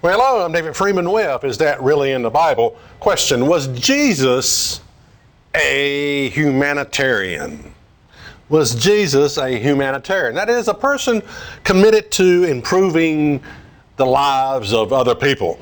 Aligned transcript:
Well, 0.00 0.16
hello, 0.16 0.44
I'm 0.44 0.52
David 0.52 0.76
Freeman 0.76 1.10
Webb. 1.10 1.42
Is 1.42 1.58
that 1.58 1.82
really 1.82 2.12
in 2.12 2.22
the 2.22 2.30
Bible? 2.30 2.78
Question 3.00 3.48
Was 3.48 3.66
Jesus 3.66 4.80
a 5.56 6.28
humanitarian? 6.28 7.74
Was 8.48 8.76
Jesus 8.76 9.38
a 9.38 9.58
humanitarian? 9.58 10.36
That 10.36 10.48
is, 10.48 10.68
a 10.68 10.74
person 10.74 11.20
committed 11.64 12.12
to 12.12 12.44
improving 12.44 13.42
the 13.96 14.06
lives 14.06 14.72
of 14.72 14.92
other 14.92 15.16
people. 15.16 15.58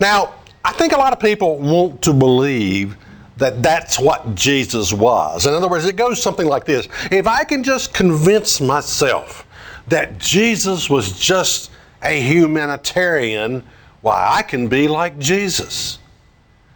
Now, 0.00 0.32
I 0.64 0.72
think 0.72 0.94
a 0.94 0.98
lot 0.98 1.12
of 1.12 1.20
people 1.20 1.58
want 1.58 2.00
to 2.04 2.14
believe 2.14 2.96
that 3.36 3.62
that's 3.62 4.00
what 4.00 4.34
Jesus 4.34 4.94
was. 4.94 5.44
In 5.44 5.52
other 5.52 5.68
words, 5.68 5.84
it 5.84 5.96
goes 5.96 6.22
something 6.22 6.46
like 6.46 6.64
this 6.64 6.88
If 7.10 7.26
I 7.26 7.44
can 7.44 7.62
just 7.62 7.92
convince 7.92 8.62
myself 8.62 9.46
that 9.88 10.18
Jesus 10.18 10.88
was 10.88 11.20
just 11.20 11.70
a 12.02 12.20
humanitarian, 12.20 13.64
why, 14.00 14.36
I 14.38 14.42
can 14.42 14.68
be 14.68 14.88
like 14.88 15.18
Jesus. 15.18 15.98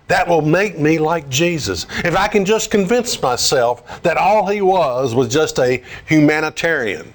That 0.08 0.28
will 0.28 0.42
make 0.42 0.78
me 0.78 0.98
like 0.98 1.28
Jesus. 1.28 1.86
If 2.04 2.16
I 2.16 2.28
can 2.28 2.44
just 2.44 2.70
convince 2.70 3.20
myself 3.20 4.02
that 4.02 4.16
all 4.16 4.46
he 4.48 4.60
was 4.60 5.14
was 5.14 5.28
just 5.28 5.58
a 5.58 5.82
humanitarian. 6.06 7.14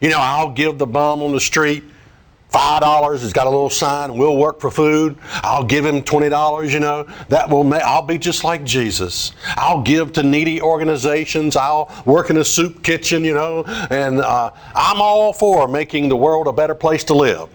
You 0.00 0.10
know, 0.10 0.20
I'll 0.20 0.52
give 0.52 0.78
the 0.78 0.86
bum 0.86 1.22
on 1.22 1.32
the 1.32 1.40
street 1.40 1.82
five 2.48 2.80
dollars. 2.80 3.22
He's 3.22 3.32
got 3.32 3.46
a 3.46 3.50
little 3.50 3.70
sign. 3.70 4.16
We'll 4.16 4.36
work 4.36 4.60
for 4.60 4.70
food. 4.70 5.16
I'll 5.42 5.64
give 5.64 5.84
him 5.84 6.02
twenty 6.02 6.28
dollars. 6.28 6.72
You 6.72 6.80
know 6.80 7.06
that 7.28 7.48
will 7.48 7.64
make. 7.64 7.82
I'll 7.82 8.02
be 8.02 8.18
just 8.18 8.44
like 8.44 8.64
Jesus. 8.64 9.32
I'll 9.56 9.82
give 9.82 10.12
to 10.14 10.22
needy 10.22 10.60
organizations. 10.60 11.56
I'll 11.56 11.90
work 12.04 12.30
in 12.30 12.38
a 12.38 12.44
soup 12.44 12.82
kitchen. 12.82 13.24
You 13.24 13.34
know, 13.34 13.64
and 13.90 14.20
uh, 14.20 14.50
I'm 14.74 15.00
all 15.00 15.32
for 15.32 15.68
making 15.68 16.08
the 16.08 16.16
world 16.16 16.46
a 16.46 16.52
better 16.52 16.74
place 16.74 17.04
to 17.04 17.14
live. 17.14 17.48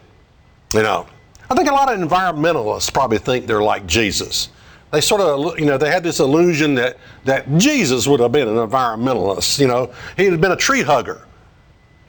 You 0.73 0.83
know, 0.83 1.07
I 1.49 1.55
think 1.55 1.69
a 1.69 1.73
lot 1.73 1.91
of 1.91 1.99
environmentalists 1.99 2.91
probably 2.93 3.19
think 3.19 3.45
they're 3.47 3.63
like 3.63 3.85
Jesus. 3.85 4.49
They 4.91 5.01
sort 5.01 5.21
of, 5.21 5.57
you 5.59 5.65
know, 5.65 5.77
they 5.77 5.89
had 5.89 6.03
this 6.03 6.19
illusion 6.19 6.75
that 6.75 6.97
that 7.25 7.57
Jesus 7.57 8.07
would 8.07 8.19
have 8.19 8.31
been 8.31 8.47
an 8.47 8.55
environmentalist. 8.55 9.59
You 9.59 9.67
know, 9.67 9.91
he'd 10.17 10.31
have 10.31 10.41
been 10.41 10.51
a 10.51 10.55
tree 10.55 10.83
hugger. 10.83 11.25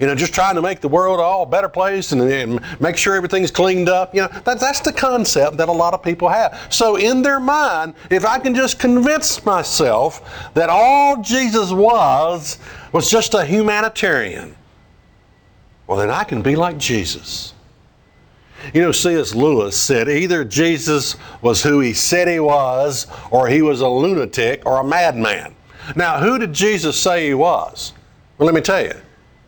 You 0.01 0.09
know, 0.09 0.15
just 0.17 0.35
trying 0.35 0.57
to 0.57 0.63
make 0.63 0.81
the 0.81 0.89
world 0.89 1.21
all 1.21 1.45
a 1.45 1.47
better 1.47 1.69
place 1.69 2.11
and, 2.11 2.21
and 2.23 2.61
make 2.81 2.97
sure 2.97 3.15
everything's 3.15 3.53
cleaned 3.53 3.89
up. 3.89 4.13
You 4.13 4.23
know, 4.23 4.29
that, 4.45 4.59
that's 4.59 4.81
the 4.81 4.93
concept 4.93 5.57
that 5.59 5.69
a 5.69 5.73
lot 5.73 5.95
of 5.95 6.03
people 6.03 6.29
have. 6.29 6.67
So, 6.69 6.97
in 6.97 7.23
their 7.23 7.39
mind, 7.39 7.95
if 8.11 8.25
I 8.25 8.41
can 8.41 8.55
just 8.57 8.81
convince 8.81 9.45
myself 9.45 10.53
that 10.55 10.69
all 10.69 11.23
Jesus 11.23 11.71
was 11.71 12.59
was 12.93 13.09
just 13.09 13.35
a 13.35 13.45
humanitarian, 13.45 14.57
well, 15.87 15.99
then 15.99 16.11
I 16.11 16.25
can 16.25 16.43
be 16.43 16.57
like 16.57 16.77
Jesus. 16.77 17.55
You 18.73 18.81
know, 18.81 18.93
C.S. 18.93 19.35
Lewis 19.35 19.77
said 19.77 20.09
either 20.09 20.45
Jesus 20.45 21.17
was 21.43 21.63
who 21.63 21.81
he 21.81 21.93
said 21.93 22.29
he 22.29 22.41
was, 22.41 23.07
or 23.31 23.47
he 23.47 23.63
was 23.63 23.81
a 23.81 23.89
lunatic 23.89 24.65
or 24.65 24.81
a 24.81 24.85
madman. 24.85 25.55
Now, 25.95 26.19
who 26.19 26.39
did 26.39 26.53
Jesus 26.53 26.99
say 26.99 27.27
he 27.27 27.35
was? 27.35 27.93
Well, 28.39 28.47
let 28.47 28.55
me 28.55 28.63
tell 28.63 28.83
you. 28.83 28.95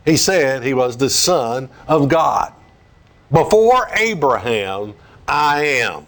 He 0.06 0.16
said 0.16 0.62
he 0.62 0.72
was 0.72 0.96
the 0.96 1.10
Son 1.10 1.68
of 1.88 2.08
God. 2.08 2.54
Before 3.32 3.88
Abraham, 3.96 4.94
I 5.26 5.64
am. 5.64 6.06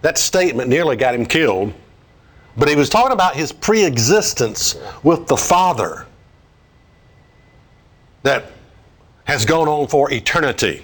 That 0.00 0.16
statement 0.16 0.70
nearly 0.70 0.96
got 0.96 1.14
him 1.14 1.26
killed, 1.26 1.74
but 2.56 2.68
he 2.68 2.74
was 2.74 2.88
talking 2.88 3.12
about 3.12 3.36
his 3.36 3.52
pre 3.52 3.84
existence 3.84 4.76
with 5.02 5.26
the 5.26 5.36
Father 5.36 6.06
that 8.22 8.46
has 9.24 9.44
gone 9.44 9.68
on 9.68 9.86
for 9.88 10.10
eternity. 10.10 10.82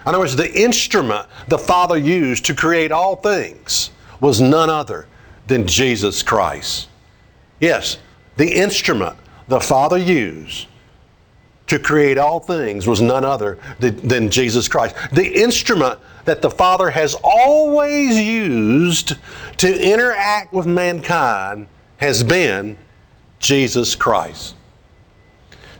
In 0.00 0.08
other 0.08 0.18
words, 0.18 0.34
the 0.34 0.52
instrument 0.60 1.26
the 1.46 1.58
Father 1.58 1.96
used 1.96 2.44
to 2.46 2.54
create 2.54 2.90
all 2.90 3.16
things 3.16 3.90
was 4.20 4.40
none 4.40 4.70
other 4.70 5.06
than 5.46 5.66
Jesus 5.66 6.22
Christ. 6.22 6.88
Yes, 7.60 7.98
the 8.36 8.50
instrument 8.50 9.16
the 9.46 9.60
Father 9.60 9.98
used 9.98 10.66
to 11.66 11.78
create 11.78 12.16
all 12.18 12.40
things 12.40 12.86
was 12.86 13.00
none 13.00 13.24
other 13.24 13.58
than, 13.80 14.30
Jesus 14.30 14.68
Christ. 14.68 14.94
The 15.12 15.26
instrument 15.26 15.98
that 16.24 16.42
the 16.42 16.50
Father 16.50 16.90
has 16.90 17.16
always 17.22 18.16
used 18.16 19.16
to 19.58 19.92
interact 19.92 20.52
with 20.52 20.66
mankind 20.66 21.66
has 21.98 22.22
been 22.22 22.76
Jesus 23.38 23.94
Christ. 23.94 24.54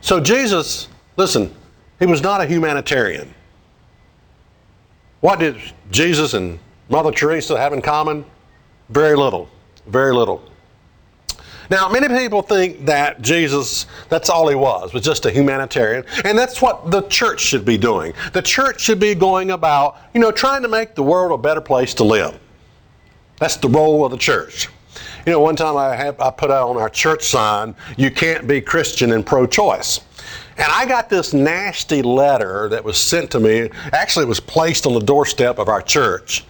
So, 0.01 0.21
Jesus, 0.21 0.89
listen, 1.17 1.55
he 1.99 2.07
was 2.07 2.23
not 2.23 2.41
a 2.41 2.47
humanitarian. 2.47 3.33
What 5.21 5.39
did 5.39 5.57
Jesus 5.91 6.35
and 6.35 6.59
Mother 6.89 7.11
Teresa 7.11 7.59
have 7.59 7.73
in 7.73 7.83
common? 7.83 8.25
Very 8.89 9.17
little. 9.17 9.49
Very 9.87 10.15
little. 10.15 10.43
Now, 11.71 11.89
many 11.89 12.09
people 12.09 12.43
think 12.43 12.87
that 12.87 13.23
Jesus, 13.23 13.87
that's 14.09 14.31
all 14.31 14.49
he 14.49 14.55
was, 14.55 14.93
was 14.93 15.03
just 15.03 15.27
a 15.27 15.31
humanitarian. 15.31 16.05
And 16.25 16.39
that's 16.39 16.63
what 16.63 16.91
the 16.91 17.03
church 17.03 17.41
should 17.41 17.65
be 17.65 17.77
doing. 17.77 18.13
The 18.33 18.43
church 18.43 18.81
should 18.81 19.01
be 19.01 19.15
going 19.15 19.51
about, 19.51 19.99
you 20.15 20.21
know, 20.21 20.31
trying 20.31 20.63
to 20.63 20.69
make 20.69 20.95
the 20.95 21.03
world 21.03 21.39
a 21.39 21.43
better 21.43 21.61
place 21.61 21.95
to 21.95 22.05
live. 22.05 22.39
That's 23.39 23.57
the 23.57 23.69
role 23.69 24.05
of 24.05 24.11
the 24.11 24.19
church. 24.19 24.69
You 25.27 25.33
know, 25.33 25.41
one 25.41 25.57
time 25.57 25.77
I, 25.77 25.95
have, 25.97 26.21
I 26.21 26.31
put 26.31 26.51
out 26.51 26.69
on 26.69 26.77
our 26.77 26.89
church 26.89 27.25
sign, 27.25 27.75
you 27.97 28.11
can't 28.11 28.47
be 28.47 28.61
Christian 28.61 29.13
and 29.13 29.27
pro 29.27 29.47
choice. 29.47 30.01
And 30.57 30.69
I 30.73 30.87
got 30.87 31.11
this 31.11 31.35
nasty 31.35 32.01
letter 32.01 32.69
that 32.71 32.83
was 32.83 32.97
sent 32.97 33.31
to 33.33 33.41
me. 33.41 33.69
Actually, 33.93 34.25
it 34.25 34.29
was 34.29 34.41
placed 34.41 34.87
on 34.87 34.95
the 34.95 35.01
doorstep 35.01 35.59
of 35.59 35.69
our 35.69 35.83
church. 35.83 36.45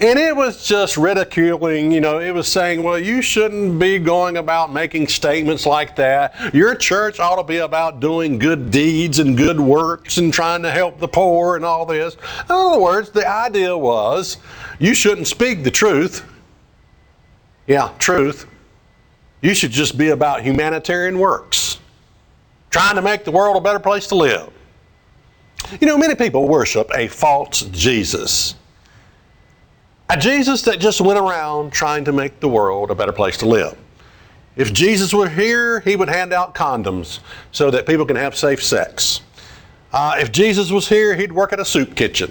And 0.00 0.18
it 0.18 0.34
was 0.34 0.66
just 0.66 0.96
ridiculing, 0.96 1.92
you 1.92 2.00
know, 2.00 2.18
it 2.18 2.32
was 2.32 2.50
saying, 2.50 2.82
well, 2.82 2.98
you 2.98 3.22
shouldn't 3.22 3.78
be 3.78 4.00
going 4.00 4.36
about 4.36 4.72
making 4.72 5.06
statements 5.06 5.64
like 5.64 5.94
that. 5.96 6.52
Your 6.52 6.74
church 6.74 7.20
ought 7.20 7.36
to 7.36 7.44
be 7.44 7.58
about 7.58 8.00
doing 8.00 8.38
good 8.38 8.72
deeds 8.72 9.20
and 9.20 9.36
good 9.36 9.60
works 9.60 10.18
and 10.18 10.34
trying 10.34 10.62
to 10.62 10.72
help 10.72 10.98
the 10.98 11.06
poor 11.06 11.54
and 11.54 11.64
all 11.64 11.86
this. 11.86 12.14
In 12.14 12.50
other 12.50 12.80
words, 12.80 13.10
the 13.10 13.28
idea 13.28 13.76
was 13.78 14.38
you 14.80 14.92
shouldn't 14.92 15.28
speak 15.28 15.62
the 15.62 15.70
truth. 15.70 16.24
Yeah, 17.68 17.92
truth. 18.00 18.46
You 19.40 19.54
should 19.54 19.70
just 19.70 19.96
be 19.96 20.08
about 20.08 20.42
humanitarian 20.42 21.18
works, 21.18 21.78
trying 22.70 22.96
to 22.96 23.02
make 23.02 23.24
the 23.24 23.30
world 23.30 23.56
a 23.56 23.60
better 23.60 23.78
place 23.78 24.08
to 24.08 24.16
live. 24.16 24.50
You 25.80 25.86
know, 25.86 25.96
many 25.96 26.16
people 26.16 26.48
worship 26.48 26.90
a 26.92 27.06
false 27.06 27.60
Jesus. 27.70 28.56
A 30.12 30.16
Jesus 30.18 30.60
that 30.62 30.78
just 30.78 31.00
went 31.00 31.18
around 31.18 31.72
trying 31.72 32.04
to 32.04 32.12
make 32.12 32.38
the 32.38 32.48
world 32.48 32.90
a 32.90 32.94
better 32.94 33.12
place 33.12 33.38
to 33.38 33.46
live. 33.46 33.74
If 34.56 34.70
Jesus 34.74 35.14
were 35.14 35.26
here, 35.26 35.80
he 35.80 35.96
would 35.96 36.10
hand 36.10 36.34
out 36.34 36.54
condoms 36.54 37.20
so 37.50 37.70
that 37.70 37.86
people 37.86 38.04
can 38.04 38.16
have 38.16 38.36
safe 38.36 38.62
sex. 38.62 39.22
Uh, 39.90 40.16
if 40.18 40.30
Jesus 40.30 40.70
was 40.70 40.86
here, 40.86 41.16
he'd 41.16 41.32
work 41.32 41.54
at 41.54 41.60
a 41.60 41.64
soup 41.64 41.94
kitchen, 41.94 42.30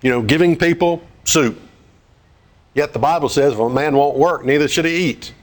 you 0.00 0.10
know, 0.10 0.22
giving 0.22 0.54
people 0.54 1.02
soup. 1.24 1.60
Yet 2.72 2.92
the 2.92 3.00
Bible 3.00 3.28
says 3.28 3.54
if 3.54 3.58
a 3.58 3.68
man 3.68 3.96
won't 3.96 4.16
work, 4.16 4.44
neither 4.44 4.68
should 4.68 4.84
he 4.84 4.94
eat. 4.94 5.34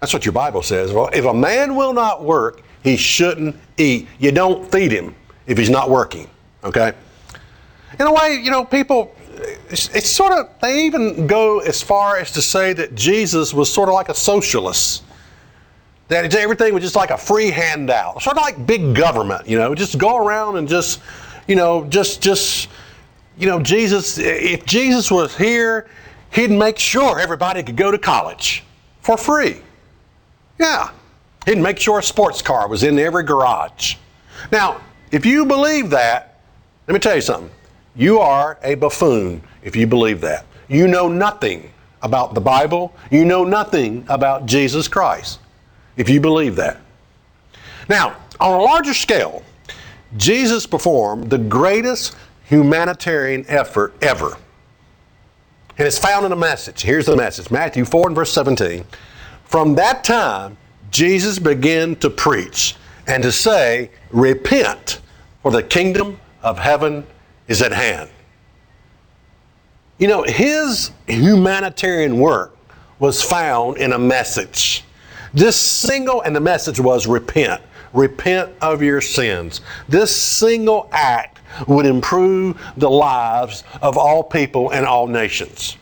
That's 0.00 0.14
what 0.14 0.24
your 0.24 0.32
Bible 0.32 0.62
says. 0.62 0.94
Well, 0.94 1.10
if 1.12 1.26
a 1.26 1.34
man 1.34 1.76
will 1.76 1.92
not 1.92 2.24
work, 2.24 2.62
he 2.82 2.96
shouldn't 2.96 3.56
eat. 3.76 4.08
You 4.18 4.32
don't 4.32 4.72
feed 4.72 4.92
him 4.92 5.14
if 5.46 5.58
he's 5.58 5.68
not 5.68 5.90
working, 5.90 6.30
okay? 6.64 6.94
In 8.00 8.06
a 8.06 8.12
way, 8.12 8.40
you 8.42 8.50
know, 8.50 8.64
people 8.64 9.14
it's, 9.70 9.88
it's, 9.94 10.10
sort 10.10 10.32
of, 10.32 10.48
they 10.60 10.84
even 10.84 11.26
go 11.26 11.60
as 11.60 11.82
far 11.82 12.18
as 12.18 12.30
to 12.32 12.42
say 12.42 12.72
that 12.74 12.94
Jesus 12.94 13.54
was 13.54 13.72
sort 13.72 13.88
of 13.88 13.94
like 13.94 14.08
a 14.08 14.14
socialist. 14.14 15.04
That 16.08 16.34
everything 16.34 16.74
was 16.74 16.82
just 16.82 16.96
like 16.96 17.10
a 17.10 17.16
free 17.16 17.50
handout, 17.50 18.22
sort 18.22 18.36
of 18.36 18.42
like 18.42 18.66
big 18.66 18.94
government, 18.94 19.48
you 19.48 19.56
know, 19.56 19.74
just 19.74 19.96
go 19.96 20.18
around 20.18 20.58
and 20.58 20.68
just, 20.68 21.00
you 21.48 21.56
know, 21.56 21.86
just, 21.86 22.20
just, 22.20 22.68
you 23.38 23.46
know, 23.46 23.60
Jesus, 23.60 24.18
if 24.18 24.66
Jesus 24.66 25.10
was 25.10 25.34
here, 25.34 25.88
he'd 26.32 26.50
make 26.50 26.78
sure 26.78 27.18
everybody 27.18 27.62
could 27.62 27.76
go 27.76 27.90
to 27.90 27.98
college 27.98 28.62
for 29.00 29.16
free. 29.16 29.62
Yeah. 30.58 30.90
He'd 31.46 31.58
make 31.58 31.78
sure 31.78 31.98
a 31.98 32.02
sports 32.02 32.42
car 32.42 32.68
was 32.68 32.82
in 32.82 32.98
every 32.98 33.22
garage. 33.22 33.96
Now, 34.50 34.82
if 35.12 35.24
you 35.24 35.46
believe 35.46 35.88
that, 35.90 36.40
let 36.86 36.94
me 36.94 37.00
tell 37.00 37.14
you 37.14 37.22
something 37.22 37.50
you 37.94 38.18
are 38.18 38.58
a 38.62 38.74
buffoon 38.74 39.42
if 39.62 39.76
you 39.76 39.86
believe 39.86 40.20
that. 40.22 40.46
You 40.68 40.88
know 40.88 41.08
nothing 41.08 41.70
about 42.02 42.34
the 42.34 42.40
Bible. 42.40 42.94
You 43.10 43.24
know 43.24 43.44
nothing 43.44 44.04
about 44.08 44.46
Jesus 44.46 44.88
Christ 44.88 45.38
if 45.96 46.08
you 46.08 46.20
believe 46.20 46.56
that. 46.56 46.78
Now, 47.88 48.16
on 48.40 48.58
a 48.58 48.62
larger 48.62 48.94
scale, 48.94 49.42
Jesus 50.16 50.66
performed 50.66 51.30
the 51.30 51.38
greatest 51.38 52.16
humanitarian 52.44 53.44
effort 53.48 53.94
ever. 54.02 54.36
And 55.78 55.86
it's 55.86 55.98
found 55.98 56.26
in 56.26 56.32
a 56.32 56.36
message. 56.36 56.82
Here's 56.82 57.06
the 57.06 57.16
message 57.16 57.50
Matthew 57.50 57.84
4 57.84 58.08
and 58.08 58.16
verse 58.16 58.32
17. 58.32 58.84
From 59.44 59.74
that 59.74 60.04
time, 60.04 60.56
Jesus 60.90 61.38
began 61.38 61.96
to 61.96 62.10
preach 62.10 62.76
and 63.06 63.22
to 63.22 63.32
say, 63.32 63.90
Repent, 64.10 65.00
for 65.42 65.50
the 65.50 65.62
kingdom 65.62 66.18
of 66.42 66.58
heaven 66.58 67.06
is 67.52 67.60
at 67.60 67.70
hand. 67.70 68.08
You 69.98 70.08
know, 70.08 70.22
his 70.22 70.90
humanitarian 71.06 72.18
work 72.18 72.56
was 72.98 73.22
found 73.22 73.76
in 73.76 73.92
a 73.92 73.98
message. 73.98 74.84
This 75.34 75.54
single, 75.54 76.22
and 76.22 76.34
the 76.34 76.40
message 76.40 76.80
was 76.80 77.06
repent. 77.06 77.60
Repent 77.92 78.50
of 78.62 78.82
your 78.82 79.02
sins. 79.02 79.60
This 79.86 80.16
single 80.16 80.88
act 80.92 81.40
would 81.68 81.84
improve 81.84 82.58
the 82.78 82.88
lives 82.88 83.64
of 83.82 83.98
all 83.98 84.22
people 84.24 84.70
and 84.70 84.86
all 84.86 85.06
nations. 85.06 85.76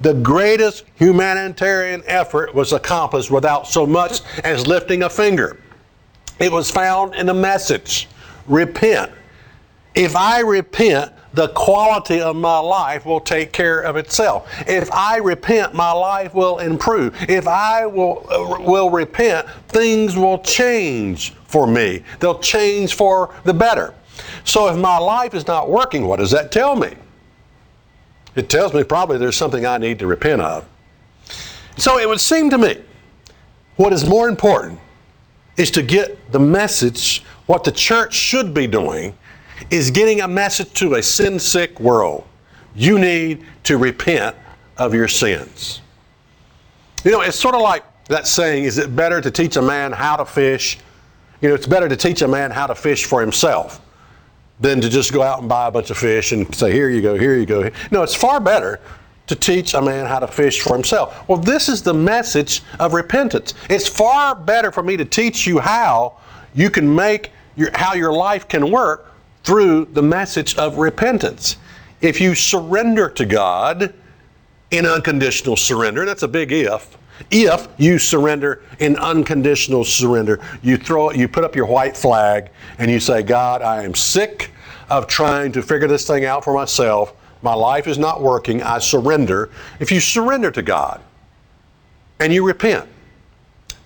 The 0.00 0.14
greatest 0.14 0.84
humanitarian 0.94 2.02
effort 2.06 2.54
was 2.54 2.72
accomplished 2.72 3.30
without 3.30 3.66
so 3.66 3.86
much 3.86 4.22
as 4.42 4.66
lifting 4.66 5.02
a 5.02 5.10
finger. 5.10 5.58
It 6.38 6.50
was 6.50 6.70
found 6.70 7.14
in 7.14 7.26
the 7.26 7.34
message 7.34 8.08
repent. 8.46 9.12
If 9.94 10.14
I 10.14 10.40
repent, 10.40 11.12
the 11.32 11.48
quality 11.48 12.20
of 12.20 12.36
my 12.36 12.58
life 12.58 13.06
will 13.06 13.20
take 13.20 13.52
care 13.52 13.80
of 13.80 13.96
itself. 13.96 14.48
If 14.66 14.90
I 14.92 15.18
repent, 15.18 15.74
my 15.74 15.92
life 15.92 16.34
will 16.34 16.58
improve. 16.58 17.14
If 17.28 17.46
I 17.46 17.86
will, 17.86 18.26
will 18.60 18.90
repent, 18.90 19.48
things 19.68 20.16
will 20.16 20.38
change 20.38 21.32
for 21.46 21.66
me. 21.66 22.02
They'll 22.18 22.38
change 22.38 22.94
for 22.94 23.34
the 23.44 23.54
better. 23.54 23.94
So 24.44 24.68
if 24.68 24.76
my 24.76 24.98
life 24.98 25.34
is 25.34 25.46
not 25.46 25.70
working, 25.70 26.06
what 26.06 26.18
does 26.18 26.30
that 26.32 26.50
tell 26.52 26.76
me? 26.76 26.94
It 28.36 28.48
tells 28.48 28.74
me 28.74 28.84
probably 28.84 29.18
there's 29.18 29.36
something 29.36 29.66
I 29.66 29.78
need 29.78 29.98
to 30.00 30.06
repent 30.06 30.40
of. 30.40 30.66
So 31.76 31.98
it 31.98 32.08
would 32.08 32.20
seem 32.20 32.50
to 32.50 32.58
me 32.58 32.76
what 33.76 33.92
is 33.92 34.08
more 34.08 34.28
important 34.28 34.78
is 35.56 35.70
to 35.72 35.82
get 35.82 36.32
the 36.32 36.38
message, 36.38 37.24
what 37.46 37.64
the 37.64 37.72
church 37.72 38.14
should 38.14 38.52
be 38.52 38.66
doing 38.66 39.14
is 39.70 39.90
getting 39.90 40.20
a 40.22 40.28
message 40.28 40.72
to 40.74 40.94
a 40.94 41.02
sin 41.02 41.38
sick 41.38 41.78
world. 41.80 42.24
You 42.74 42.98
need 42.98 43.44
to 43.64 43.76
repent 43.78 44.36
of 44.78 44.94
your 44.94 45.08
sins. 45.08 45.80
You 47.04 47.10
know, 47.12 47.20
it's 47.20 47.38
sort 47.38 47.54
of 47.54 47.62
like 47.62 47.84
that 48.06 48.26
saying 48.26 48.64
is 48.64 48.78
it 48.78 48.94
better 48.94 49.20
to 49.20 49.30
teach 49.30 49.56
a 49.56 49.62
man 49.62 49.92
how 49.92 50.16
to 50.16 50.24
fish? 50.24 50.78
You 51.40 51.48
know, 51.48 51.54
it's 51.54 51.66
better 51.66 51.88
to 51.88 51.96
teach 51.96 52.22
a 52.22 52.28
man 52.28 52.50
how 52.50 52.66
to 52.66 52.74
fish 52.74 53.04
for 53.04 53.20
himself 53.20 53.80
than 54.60 54.80
to 54.80 54.90
just 54.90 55.12
go 55.12 55.22
out 55.22 55.40
and 55.40 55.48
buy 55.48 55.68
a 55.68 55.70
bunch 55.70 55.90
of 55.90 55.96
fish 55.96 56.32
and 56.32 56.54
say, 56.54 56.70
here 56.70 56.90
you 56.90 57.00
go, 57.00 57.16
here 57.16 57.36
you 57.36 57.46
go. 57.46 57.70
No, 57.90 58.02
it's 58.02 58.14
far 58.14 58.40
better 58.40 58.80
to 59.26 59.34
teach 59.34 59.74
a 59.74 59.80
man 59.80 60.06
how 60.06 60.18
to 60.18 60.26
fish 60.26 60.60
for 60.60 60.74
himself. 60.74 61.28
Well, 61.28 61.38
this 61.38 61.68
is 61.68 61.82
the 61.82 61.94
message 61.94 62.62
of 62.78 62.92
repentance. 62.92 63.54
It's 63.70 63.88
far 63.88 64.34
better 64.34 64.70
for 64.70 64.82
me 64.82 64.96
to 64.96 65.04
teach 65.04 65.46
you 65.46 65.60
how 65.60 66.18
you 66.52 66.68
can 66.68 66.94
make 66.94 67.30
your, 67.56 67.70
how 67.74 67.94
your 67.94 68.12
life 68.12 68.48
can 68.48 68.70
work 68.70 69.09
through 69.44 69.86
the 69.86 70.02
message 70.02 70.56
of 70.56 70.78
repentance. 70.78 71.56
If 72.00 72.20
you 72.20 72.34
surrender 72.34 73.08
to 73.10 73.26
God 73.26 73.94
in 74.70 74.86
unconditional 74.86 75.56
surrender, 75.56 76.04
that's 76.04 76.22
a 76.22 76.28
big 76.28 76.52
if. 76.52 76.96
If 77.30 77.68
you 77.76 77.98
surrender 77.98 78.62
in 78.78 78.96
unconditional 78.96 79.84
surrender, 79.84 80.40
you 80.62 80.76
throw 80.76 81.10
it, 81.10 81.16
you 81.16 81.28
put 81.28 81.44
up 81.44 81.54
your 81.54 81.66
white 81.66 81.96
flag 81.96 82.50
and 82.78 82.90
you 82.90 83.00
say, 83.00 83.22
God, 83.22 83.62
I 83.62 83.84
am 83.84 83.94
sick 83.94 84.50
of 84.88 85.06
trying 85.06 85.52
to 85.52 85.62
figure 85.62 85.86
this 85.86 86.06
thing 86.06 86.24
out 86.24 86.44
for 86.44 86.54
myself. 86.54 87.14
My 87.42 87.54
life 87.54 87.86
is 87.86 87.98
not 87.98 88.22
working. 88.22 88.62
I 88.62 88.78
surrender. 88.78 89.50
If 89.78 89.92
you 89.92 90.00
surrender 90.00 90.50
to 90.50 90.62
God 90.62 91.00
and 92.18 92.32
you 92.32 92.46
repent 92.46 92.88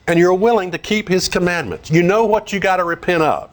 and 0.06 0.18
you're 0.18 0.34
willing 0.34 0.70
to 0.70 0.78
keep 0.78 1.08
His 1.08 1.28
commandments, 1.28 1.90
you 1.90 2.02
know 2.02 2.24
what 2.24 2.52
you 2.52 2.60
got 2.60 2.76
to 2.76 2.84
repent 2.84 3.22
of. 3.22 3.50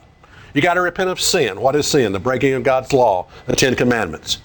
You 0.53 0.61
got 0.61 0.73
to 0.75 0.81
repent 0.81 1.09
of 1.09 1.19
sin. 1.19 1.59
What 1.59 1.75
is 1.75 1.87
sin? 1.87 2.11
The 2.11 2.19
breaking 2.19 2.53
of 2.53 2.63
God's 2.63 2.93
law, 2.93 3.27
the 3.45 3.55
Ten 3.55 3.75
Commandments. 3.75 4.39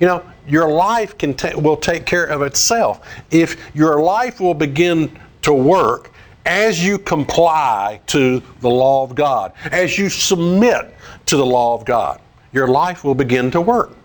You 0.00 0.06
know, 0.06 0.24
your 0.46 0.70
life 0.70 1.16
can 1.18 1.34
ta- 1.34 1.56
will 1.56 1.76
take 1.76 2.06
care 2.06 2.24
of 2.24 2.42
itself. 2.42 3.06
If 3.30 3.56
your 3.74 4.00
life 4.00 4.40
will 4.40 4.54
begin 4.54 5.18
to 5.42 5.52
work 5.52 6.10
as 6.46 6.84
you 6.84 6.98
comply 6.98 8.00
to 8.06 8.42
the 8.60 8.68
law 8.68 9.04
of 9.04 9.14
God, 9.14 9.52
as 9.70 9.98
you 9.98 10.08
submit 10.08 10.94
to 11.26 11.36
the 11.36 11.46
law 11.46 11.74
of 11.74 11.84
God, 11.84 12.20
your 12.52 12.68
life 12.68 13.04
will 13.04 13.14
begin 13.14 13.50
to 13.52 13.60
work. 13.60 13.96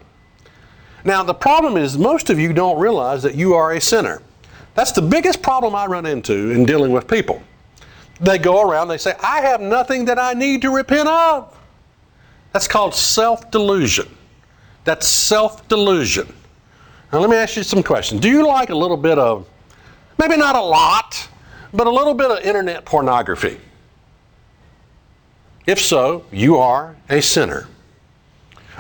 Now, 1.04 1.24
the 1.24 1.34
problem 1.34 1.78
is 1.78 1.98
most 1.98 2.30
of 2.30 2.40
you 2.40 2.54
don't 2.54 2.80
realize 2.80 3.24
that 3.24 3.36
you 3.36 3.54
are 3.54 3.74
a 3.74 3.82
sinner. 3.82 4.22
That's 4.76 4.92
the 4.92 5.02
biggest 5.02 5.42
problem 5.42 5.76
I 5.76 5.86
run 5.86 6.06
into 6.06 6.52
in 6.52 6.66
dealing 6.66 6.92
with 6.92 7.08
people. 7.08 7.42
They 8.20 8.38
go 8.38 8.62
around, 8.70 8.90
they 8.90 8.98
say, 8.98 9.14
I 9.22 9.42
have 9.42 9.62
nothing 9.62 10.06
that 10.06 10.20
I 10.20 10.34
need 10.34 10.62
to 10.64 10.72
repent 10.72 11.08
of. 11.08 11.58
That's 12.52 12.68
called 12.68 12.94
self 12.94 13.50
delusion. 13.52 14.08
That's 14.84 15.08
self 15.08 15.68
delusion. 15.68 16.34
Now, 17.12 17.20
let 17.20 17.30
me 17.30 17.38
ask 17.38 17.56
you 17.56 17.64
some 17.64 17.82
questions. 17.82 18.22
Do 18.22 18.30
you 18.30 18.46
like 18.46 18.70
a 18.70 18.76
little 18.76 18.98
bit 18.98 19.18
of, 19.18 19.48
maybe 20.18 20.38
not 20.38 20.56
a 20.56 20.62
lot, 20.62 21.28
but 21.74 21.88
a 21.88 21.90
little 21.90 22.14
bit 22.14 22.30
of 22.30 22.40
internet 22.40 22.86
pornography? 22.86 23.60
If 25.66 25.80
so, 25.80 26.26
you 26.32 26.58
are 26.58 26.96
a 27.10 27.22
sinner. 27.22 27.68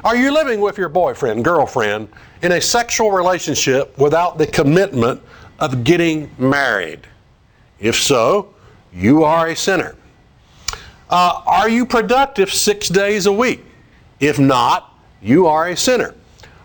Are 0.03 0.15
you 0.15 0.31
living 0.31 0.62
with 0.62 0.77
your 0.77 0.89
boyfriend, 0.89 1.44
girlfriend, 1.44 2.10
in 2.41 2.53
a 2.53 2.62
sexual 2.62 3.12
relationship 3.12 3.98
without 3.98 4.38
the 4.38 4.48
commitment 4.48 5.22
of 5.60 5.84
getting 5.84 6.31
married? 6.38 7.01
If 7.79 7.96
so, 7.96 8.53
you 8.93 9.24
are 9.24 9.48
a 9.48 9.55
sinner. 9.55 9.96
Uh, 11.10 11.41
are 11.46 11.69
you 11.69 11.86
productive 11.86 12.53
six 12.53 12.88
days 12.88 13.25
a 13.25 13.31
week? 13.31 13.63
If 14.19 14.38
not, 14.38 14.93
you 15.22 15.48
are 15.48 15.69
a 15.69 15.77
sinner. 15.77 16.13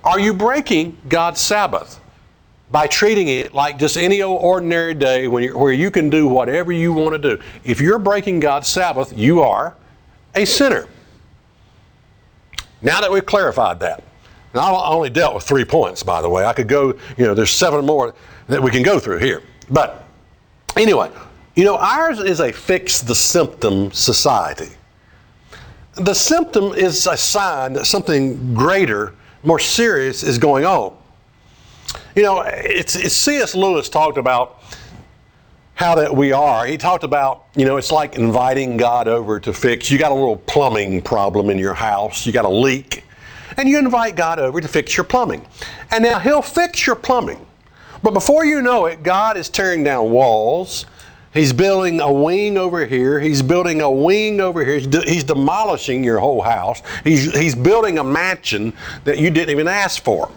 Are 0.02 0.21
you 0.21 0.35
breaking 0.35 0.99
God's 1.09 1.40
Sabbath 1.40 1.99
by 2.71 2.87
treating 2.87 3.28
it 3.28 3.54
like 3.54 3.78
just 3.78 3.97
any 3.97 4.21
old 4.21 4.43
ordinary 4.43 4.95
day 4.95 5.28
where 5.28 5.73
you 5.73 5.90
can 5.90 6.11
do 6.11 6.26
whatever 6.26 6.73
you 6.73 6.93
want 6.93 7.12
to 7.14 7.37
do? 7.37 7.43
If 7.64 7.81
you're 7.81 7.99
breaking 7.99 8.40
God's 8.40 8.69
Sabbath, 8.69 9.16
you 9.16 9.40
are 9.40 9.75
a 10.35 10.45
sinner. 10.45 10.88
Now 12.83 13.00
that 13.00 13.11
we've 13.11 13.25
clarified 13.25 13.81
that, 13.81 14.02
and 14.52 14.61
I 14.61 14.71
only 14.71 15.11
dealt 15.11 15.35
with 15.35 15.45
three 15.45 15.64
points, 15.64 16.02
by 16.02 16.21
the 16.21 16.28
way. 16.28 16.45
I 16.45 16.52
could 16.52 16.69
go, 16.69 16.88
you 17.16 17.25
know, 17.25 17.35
there's 17.35 17.50
seven 17.50 17.85
more 17.87 18.14
that 18.47 18.62
we 18.62 18.71
can 18.71 18.83
go 18.83 19.00
through 19.00 19.19
here. 19.19 19.43
But 19.71 20.04
anyway, 20.76 21.11
you 21.55 21.65
know, 21.65 21.77
ours 21.77 22.19
is 22.19 22.41
a 22.41 22.53
fix 22.53 23.01
the 23.01 23.15
symptom 23.15 23.93
society. 23.93 24.71
The 25.95 26.15
symptom 26.15 26.73
is 26.73 27.07
a 27.07 27.17
sign 27.17 27.75
that 27.75 27.87
something 27.87 28.55
greater, 28.55 29.15
more 29.45 29.61
serious 29.61 30.23
is 30.25 30.39
going 30.39 30.65
on. 30.65 30.97
You 32.17 32.23
know, 32.23 32.41
it's, 32.47 32.97
it's 32.97 33.15
C.S. 33.15 33.55
Lewis 33.55 33.89
talked 33.89 34.19
about 34.19 34.63
how 35.75 35.95
that 35.97 36.15
we 36.15 36.33
are. 36.33 36.67
He 36.67 36.77
talked 36.77 37.05
about, 37.05 37.45
you 37.55 37.65
know, 37.65 37.77
it's 37.77 37.93
like 37.93 38.17
inviting 38.17 38.77
God 38.77 39.09
over 39.09 39.39
to 39.41 39.53
fix. 39.53 39.91
You 39.91 39.99
got 39.99 40.13
a 40.13 40.15
little 40.15 40.37
plumbing 40.37 41.03
problem 41.03 41.51
in 41.51 41.59
your 41.59 41.75
house, 41.75 42.27
you 42.27 42.33
got 42.33 42.45
a 42.45 42.49
leak, 42.49 43.05
and 43.57 43.69
you 43.69 43.79
invite 43.79 44.17
God 44.17 44.39
over 44.39 44.61
to 44.61 44.69
fix 44.69 44.97
your 44.97 45.05
plumbing. 45.05 45.45
And 45.91 46.03
now 46.03 46.19
He'll 46.19 46.43
fix 46.43 46.87
your 46.87 46.97
plumbing. 46.97 47.45
But 48.03 48.13
before 48.13 48.45
you 48.45 48.63
know 48.63 48.87
it, 48.87 49.03
God 49.03 49.37
is 49.37 49.49
tearing 49.49 49.83
down 49.83 50.11
walls, 50.11 50.87
He's 51.35 51.53
building 51.53 52.00
a 52.00 52.11
wing 52.11 52.57
over 52.57 52.87
here. 52.87 53.19
He's 53.19 53.43
building 53.43 53.81
a 53.81 53.91
wing 53.91 54.41
over 54.41 54.64
here. 54.64 54.76
He's, 54.76 54.87
de- 54.87 55.03
he's, 55.03 55.25
demolishing 55.25 56.05
your 56.05 56.21
whole 56.21 56.41
house. 56.41 56.81
He's, 57.03 57.37
he's 57.37 57.57
building 57.57 57.99
a 57.99 58.05
mansion 58.05 58.73
that 59.03 59.19
you 59.19 59.31
didn't 59.31 59.50
even 59.50 59.67
ask 59.67 60.05
for. 60.05 60.31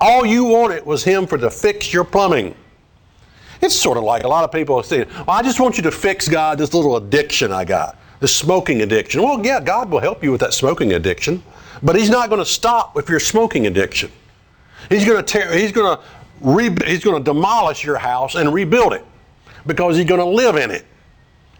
All 0.00 0.24
you 0.24 0.44
wanted 0.44 0.86
was 0.86 1.02
him 1.02 1.26
for 1.26 1.36
to 1.36 1.50
fix 1.50 1.92
your 1.92 2.04
plumbing. 2.04 2.54
It's 3.60 3.74
sort 3.74 3.98
of 3.98 4.04
like 4.04 4.22
a 4.22 4.28
lot 4.28 4.44
of 4.44 4.52
people 4.52 4.76
are 4.76 4.84
saying, 4.84 5.08
well, 5.08 5.30
I 5.30 5.42
just 5.42 5.58
want 5.58 5.76
you 5.76 5.82
to 5.82 5.90
fix 5.90 6.28
God 6.28 6.58
this 6.58 6.72
little 6.72 6.96
addiction 6.96 7.50
I 7.50 7.64
got, 7.64 7.98
this 8.20 8.34
smoking 8.34 8.82
addiction. 8.82 9.20
Well, 9.20 9.44
yeah, 9.44 9.60
God 9.60 9.90
will 9.90 9.98
help 9.98 10.22
you 10.22 10.30
with 10.30 10.40
that 10.42 10.54
smoking 10.54 10.92
addiction, 10.92 11.42
but 11.82 11.96
He's 11.96 12.08
not 12.08 12.28
going 12.28 12.40
to 12.40 12.46
stop 12.46 12.94
with 12.94 13.08
your 13.08 13.18
smoking 13.18 13.66
addiction. 13.66 14.12
He's 14.90 15.04
going 15.04 15.16
to 15.16 15.24
tear, 15.24 15.52
He's 15.52 15.72
going 15.72 15.96
to 15.96 16.04
re- 16.40 16.76
He's 16.86 17.02
going 17.02 17.20
to 17.20 17.24
demolish 17.24 17.82
your 17.82 17.98
house 17.98 18.36
and 18.36 18.54
rebuild 18.54 18.92
it 18.92 19.04
because 19.66 19.96
He's 19.96 20.06
going 20.06 20.20
to 20.20 20.26
live 20.26 20.56
in 20.56 20.70
it. 20.70 20.84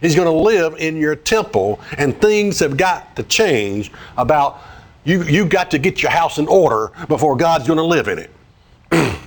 He's 0.00 0.14
going 0.14 0.26
to 0.26 0.33
live 0.33 0.76
in 0.78 0.97
your 0.97 1.17
temple, 1.17 1.81
and 1.97 2.19
things 2.21 2.61
have 2.61 2.76
got 2.76 3.17
to 3.17 3.23
change 3.25 3.90
about 4.17 4.61
you 5.05 5.23
you've 5.25 5.49
got 5.49 5.71
to 5.73 5.78
get 5.78 6.02
your 6.02 6.11
house 6.11 6.38
in 6.38 6.47
order 6.47 6.93
before 7.09 7.37
God's 7.37 7.67
going 7.67 7.78
to 7.78 7.83
live 7.83 8.09
in 8.09 8.19
it. 8.19 8.31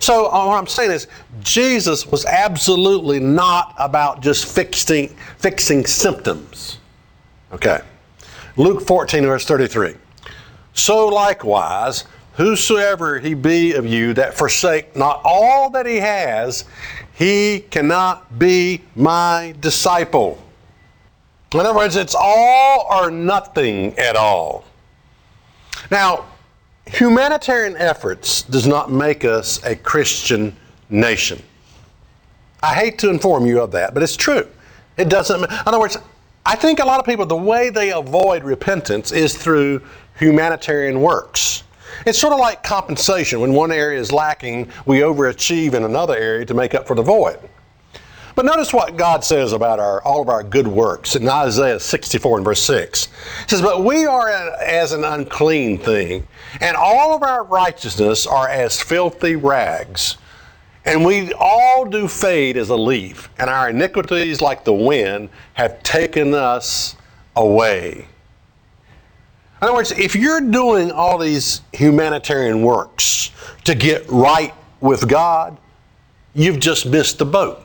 so 0.00 0.26
uh, 0.26 0.46
what 0.46 0.56
I'm 0.56 0.66
saying 0.66 0.92
is, 0.92 1.08
Jesus 1.40 2.06
was 2.06 2.24
absolutely 2.24 3.20
not 3.20 3.74
about 3.78 4.22
just 4.22 4.46
fixing 4.46 5.08
fixing 5.38 5.84
symptoms. 5.84 6.78
Okay, 7.52 7.80
Luke 8.56 8.86
14 8.86 9.24
verse 9.24 9.44
33. 9.44 9.94
So 10.72 11.08
likewise, 11.08 12.04
whosoever 12.34 13.18
he 13.18 13.34
be 13.34 13.72
of 13.72 13.86
you 13.86 14.14
that 14.14 14.34
forsake 14.34 14.94
not 14.94 15.20
all 15.24 15.70
that 15.70 15.86
he 15.86 15.96
has, 15.96 16.64
he 17.16 17.60
cannot 17.70 18.38
be 18.38 18.82
my 18.94 19.54
disciple. 19.60 20.38
In 21.54 21.60
other 21.60 21.74
words, 21.74 21.96
it's 21.96 22.14
all 22.14 22.86
or 22.90 23.10
nothing 23.10 23.98
at 23.98 24.16
all. 24.16 24.64
Now, 25.90 26.26
humanitarian 26.86 27.74
efforts 27.78 28.42
does 28.42 28.66
not 28.66 28.90
make 28.90 29.24
us 29.24 29.64
a 29.64 29.74
Christian 29.74 30.54
nation. 30.90 31.42
I 32.62 32.74
hate 32.74 32.98
to 32.98 33.08
inform 33.08 33.46
you 33.46 33.62
of 33.62 33.70
that, 33.72 33.94
but 33.94 34.02
it's 34.02 34.16
true. 34.16 34.46
It 34.98 35.08
doesn't. 35.08 35.42
In 35.42 35.50
other 35.66 35.80
words, 35.80 35.96
I 36.44 36.54
think 36.54 36.80
a 36.80 36.84
lot 36.84 37.00
of 37.00 37.06
people, 37.06 37.24
the 37.24 37.34
way 37.34 37.70
they 37.70 37.92
avoid 37.92 38.44
repentance 38.44 39.10
is 39.10 39.36
through 39.36 39.80
humanitarian 40.18 41.00
works. 41.00 41.62
It's 42.04 42.18
sort 42.18 42.32
of 42.32 42.38
like 42.38 42.62
compensation. 42.62 43.40
When 43.40 43.52
one 43.52 43.72
area 43.72 43.98
is 43.98 44.12
lacking, 44.12 44.70
we 44.86 45.00
overachieve 45.00 45.74
in 45.74 45.84
another 45.84 46.16
area 46.16 46.44
to 46.46 46.54
make 46.54 46.74
up 46.74 46.86
for 46.86 46.94
the 46.94 47.02
void. 47.02 47.38
But 48.36 48.44
notice 48.44 48.70
what 48.70 48.98
God 48.98 49.24
says 49.24 49.54
about 49.54 49.80
our, 49.80 50.02
all 50.02 50.20
of 50.20 50.28
our 50.28 50.42
good 50.42 50.68
works 50.68 51.16
in 51.16 51.26
Isaiah 51.26 51.80
64 51.80 52.36
and 52.36 52.44
verse 52.44 52.62
6. 52.64 53.08
It 53.44 53.50
says, 53.50 53.62
But 53.62 53.82
we 53.82 54.04
are 54.04 54.28
as 54.28 54.92
an 54.92 55.04
unclean 55.04 55.78
thing, 55.78 56.28
and 56.60 56.76
all 56.76 57.16
of 57.16 57.22
our 57.22 57.44
righteousness 57.44 58.26
are 58.26 58.46
as 58.46 58.78
filthy 58.78 59.36
rags. 59.36 60.18
And 60.84 61.02
we 61.02 61.32
all 61.32 61.86
do 61.86 62.06
fade 62.06 62.58
as 62.58 62.68
a 62.68 62.76
leaf, 62.76 63.30
and 63.38 63.48
our 63.48 63.70
iniquities, 63.70 64.42
like 64.42 64.64
the 64.64 64.74
wind, 64.74 65.30
have 65.54 65.82
taken 65.82 66.34
us 66.34 66.94
away. 67.34 68.06
In 69.60 69.68
other 69.68 69.74
words, 69.74 69.92
if 69.92 70.14
you're 70.14 70.40
doing 70.40 70.90
all 70.90 71.16
these 71.16 71.62
humanitarian 71.72 72.62
works 72.62 73.30
to 73.64 73.74
get 73.74 74.06
right 74.08 74.52
with 74.80 75.08
God, 75.08 75.56
you've 76.34 76.60
just 76.60 76.84
missed 76.84 77.18
the 77.18 77.24
boat. 77.24 77.62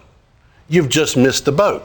You've 0.69 0.87
just 0.87 1.17
missed 1.17 1.43
the 1.43 1.51
boat. 1.51 1.83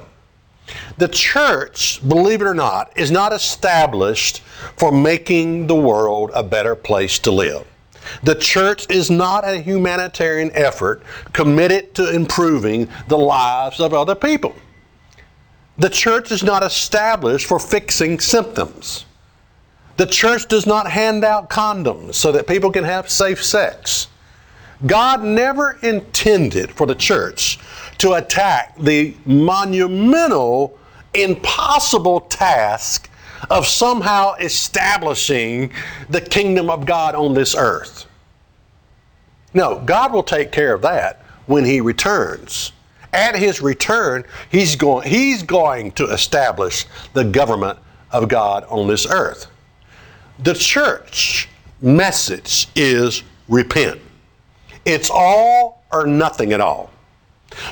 The 0.98 1.08
church, 1.08 2.06
believe 2.08 2.40
it 2.40 2.46
or 2.46 2.54
not, 2.54 2.92
is 2.96 3.10
not 3.10 3.32
established 3.32 4.42
for 4.76 4.92
making 4.92 5.66
the 5.66 5.74
world 5.74 6.30
a 6.34 6.42
better 6.42 6.76
place 6.76 7.18
to 7.20 7.32
live. 7.32 7.66
The 8.22 8.36
church 8.36 8.88
is 8.88 9.10
not 9.10 9.44
a 9.44 9.58
humanitarian 9.58 10.52
effort 10.54 11.02
committed 11.32 11.94
to 11.96 12.14
improving 12.14 12.88
the 13.08 13.18
lives 13.18 13.80
of 13.80 13.92
other 13.92 14.14
people. 14.14 14.54
The 15.78 15.90
church 15.90 16.30
is 16.30 16.44
not 16.44 16.62
established 16.62 17.46
for 17.46 17.58
fixing 17.58 18.20
symptoms. 18.20 19.05
The 19.96 20.06
church 20.06 20.46
does 20.48 20.66
not 20.66 20.90
hand 20.90 21.24
out 21.24 21.48
condoms 21.48 22.14
so 22.14 22.32
that 22.32 22.46
people 22.46 22.70
can 22.70 22.84
have 22.84 23.08
safe 23.08 23.42
sex. 23.42 24.08
God 24.84 25.24
never 25.24 25.78
intended 25.82 26.70
for 26.70 26.86
the 26.86 26.94
church 26.94 27.58
to 27.98 28.12
attack 28.14 28.76
the 28.78 29.14
monumental, 29.24 30.78
impossible 31.14 32.20
task 32.20 33.08
of 33.48 33.66
somehow 33.66 34.34
establishing 34.34 35.72
the 36.10 36.20
kingdom 36.20 36.68
of 36.68 36.84
God 36.84 37.14
on 37.14 37.32
this 37.32 37.54
earth. 37.54 38.06
No, 39.54 39.80
God 39.80 40.12
will 40.12 40.22
take 40.22 40.52
care 40.52 40.74
of 40.74 40.82
that 40.82 41.22
when 41.46 41.64
He 41.64 41.80
returns. 41.80 42.72
At 43.14 43.36
His 43.36 43.62
return, 43.62 44.24
He's 44.50 44.76
going, 44.76 45.08
he's 45.08 45.42
going 45.42 45.92
to 45.92 46.04
establish 46.06 46.84
the 47.14 47.24
government 47.24 47.78
of 48.10 48.28
God 48.28 48.64
on 48.68 48.88
this 48.88 49.06
earth. 49.06 49.46
The 50.38 50.54
church 50.54 51.48
message 51.80 52.68
is 52.74 53.22
repent. 53.48 54.00
It's 54.84 55.10
all 55.10 55.84
or 55.92 56.06
nothing 56.06 56.52
at 56.52 56.60
all. 56.60 56.90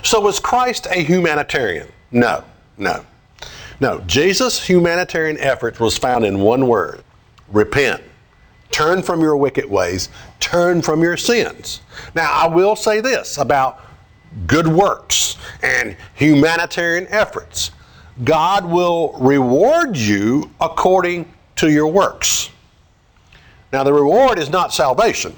So 0.03 0.21
was 0.21 0.41
Christ 0.41 0.87
a 0.91 1.03
humanitarian? 1.03 1.89
No, 2.11 2.45
no. 2.79 3.05
No, 3.81 4.01
Jesus' 4.01 4.65
humanitarian 4.65 5.39
effort 5.39 5.81
was 5.81 5.99
found 5.99 6.25
in 6.25 6.41
one 6.41 6.67
word 6.69 7.03
repent. 7.49 8.03
Turn 8.71 9.03
from 9.03 9.21
your 9.21 9.37
wicked 9.37 9.67
ways, 9.67 10.09
turn 10.41 10.83
from 10.83 11.03
your 11.03 11.17
sins. 11.17 11.81
Now, 12.15 12.33
I 12.33 12.47
will 12.49 12.77
say 12.77 13.01
this 13.01 13.39
about 13.39 13.81
good 14.47 14.67
works 14.67 15.37
and 15.63 15.97
humanitarian 16.15 17.07
efforts 17.09 17.71
God 18.23 18.65
will 18.65 19.13
reward 19.19 19.97
you 19.97 20.51
according 20.61 21.33
to 21.57 21.71
your 21.71 21.89
works. 21.89 22.51
Now, 23.75 23.83
the 23.83 23.93
reward 23.93 24.39
is 24.39 24.51
not 24.51 24.73
salvation, 24.73 25.35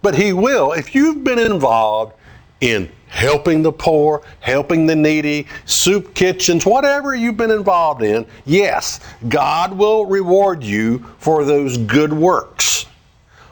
but 0.00 0.14
He 0.14 0.32
will, 0.32 0.72
if 0.72 0.94
you've 0.94 1.22
been 1.22 1.38
involved 1.38 2.14
in 2.62 2.90
helping 3.08 3.60
the 3.60 3.70
poor, 3.70 4.22
helping 4.40 4.86
the 4.86 4.96
needy, 4.96 5.46
soup 5.66 6.14
kitchens, 6.14 6.64
whatever 6.64 7.14
you've 7.14 7.36
been 7.36 7.50
involved 7.50 8.00
in, 8.00 8.24
yes, 8.46 9.00
God 9.28 9.76
will 9.76 10.06
reward 10.06 10.64
you 10.64 11.04
for 11.18 11.44
those 11.44 11.76
good 11.76 12.14
works. 12.14 12.86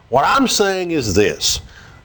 What 0.09 0.25
I'm 0.25 0.49
saying 0.49 0.93
is 0.93 1.13
this 1.13 1.61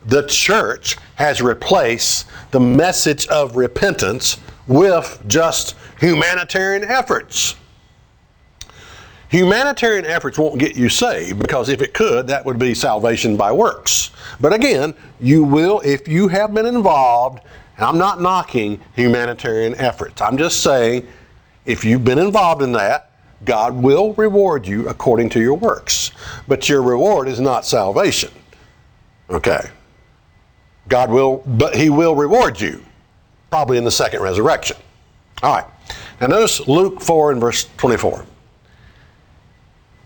the 0.05 0.27
church 0.27 0.97
has 1.15 1.41
replaced 1.41 2.25
the 2.51 2.59
message 2.59 3.27
of 3.27 3.55
repentance 3.55 4.41
with 4.67 5.23
just 5.27 5.77
humanitarian 6.01 6.83
efforts. 6.83 7.55
Humanitarian 9.29 10.05
efforts 10.05 10.37
won't 10.39 10.59
get 10.59 10.75
you 10.75 10.89
saved 10.89 11.39
because 11.39 11.69
if 11.69 11.81
it 11.81 11.93
could, 11.93 12.27
that 12.27 12.43
would 12.45 12.57
be 12.57 12.73
salvation 12.73 13.37
by 13.37 13.51
works. 13.51 14.09
But 14.41 14.53
again, 14.53 14.95
you 15.19 15.43
will, 15.43 15.81
if 15.81 16.07
you 16.07 16.27
have 16.29 16.53
been 16.53 16.65
involved, 16.65 17.43
and 17.77 17.85
I'm 17.85 17.97
not 17.97 18.21
knocking 18.21 18.81
humanitarian 18.95 19.75
efforts. 19.75 20.21
I'm 20.21 20.37
just 20.37 20.63
saying 20.63 21.07
if 21.65 21.85
you've 21.85 22.03
been 22.03 22.17
involved 22.17 22.63
in 22.63 22.71
that, 22.73 23.11
God 23.45 23.75
will 23.75 24.13
reward 24.15 24.67
you 24.67 24.89
according 24.89 25.29
to 25.29 25.39
your 25.39 25.53
works. 25.53 26.11
But 26.47 26.67
your 26.67 26.81
reward 26.81 27.27
is 27.27 27.39
not 27.39 27.65
salvation. 27.65 28.31
Okay. 29.29 29.69
God 30.87 31.11
will, 31.11 31.37
but 31.45 31.75
He 31.75 31.89
will 31.89 32.15
reward 32.15 32.59
you, 32.59 32.83
probably 33.51 33.77
in 33.77 33.83
the 33.83 33.91
second 33.91 34.21
resurrection. 34.21 34.75
All 35.43 35.55
right. 35.55 35.65
Now 36.19 36.27
notice 36.27 36.67
Luke 36.67 36.99
4 36.99 37.31
and 37.31 37.39
verse 37.39 37.69
24. 37.77 38.25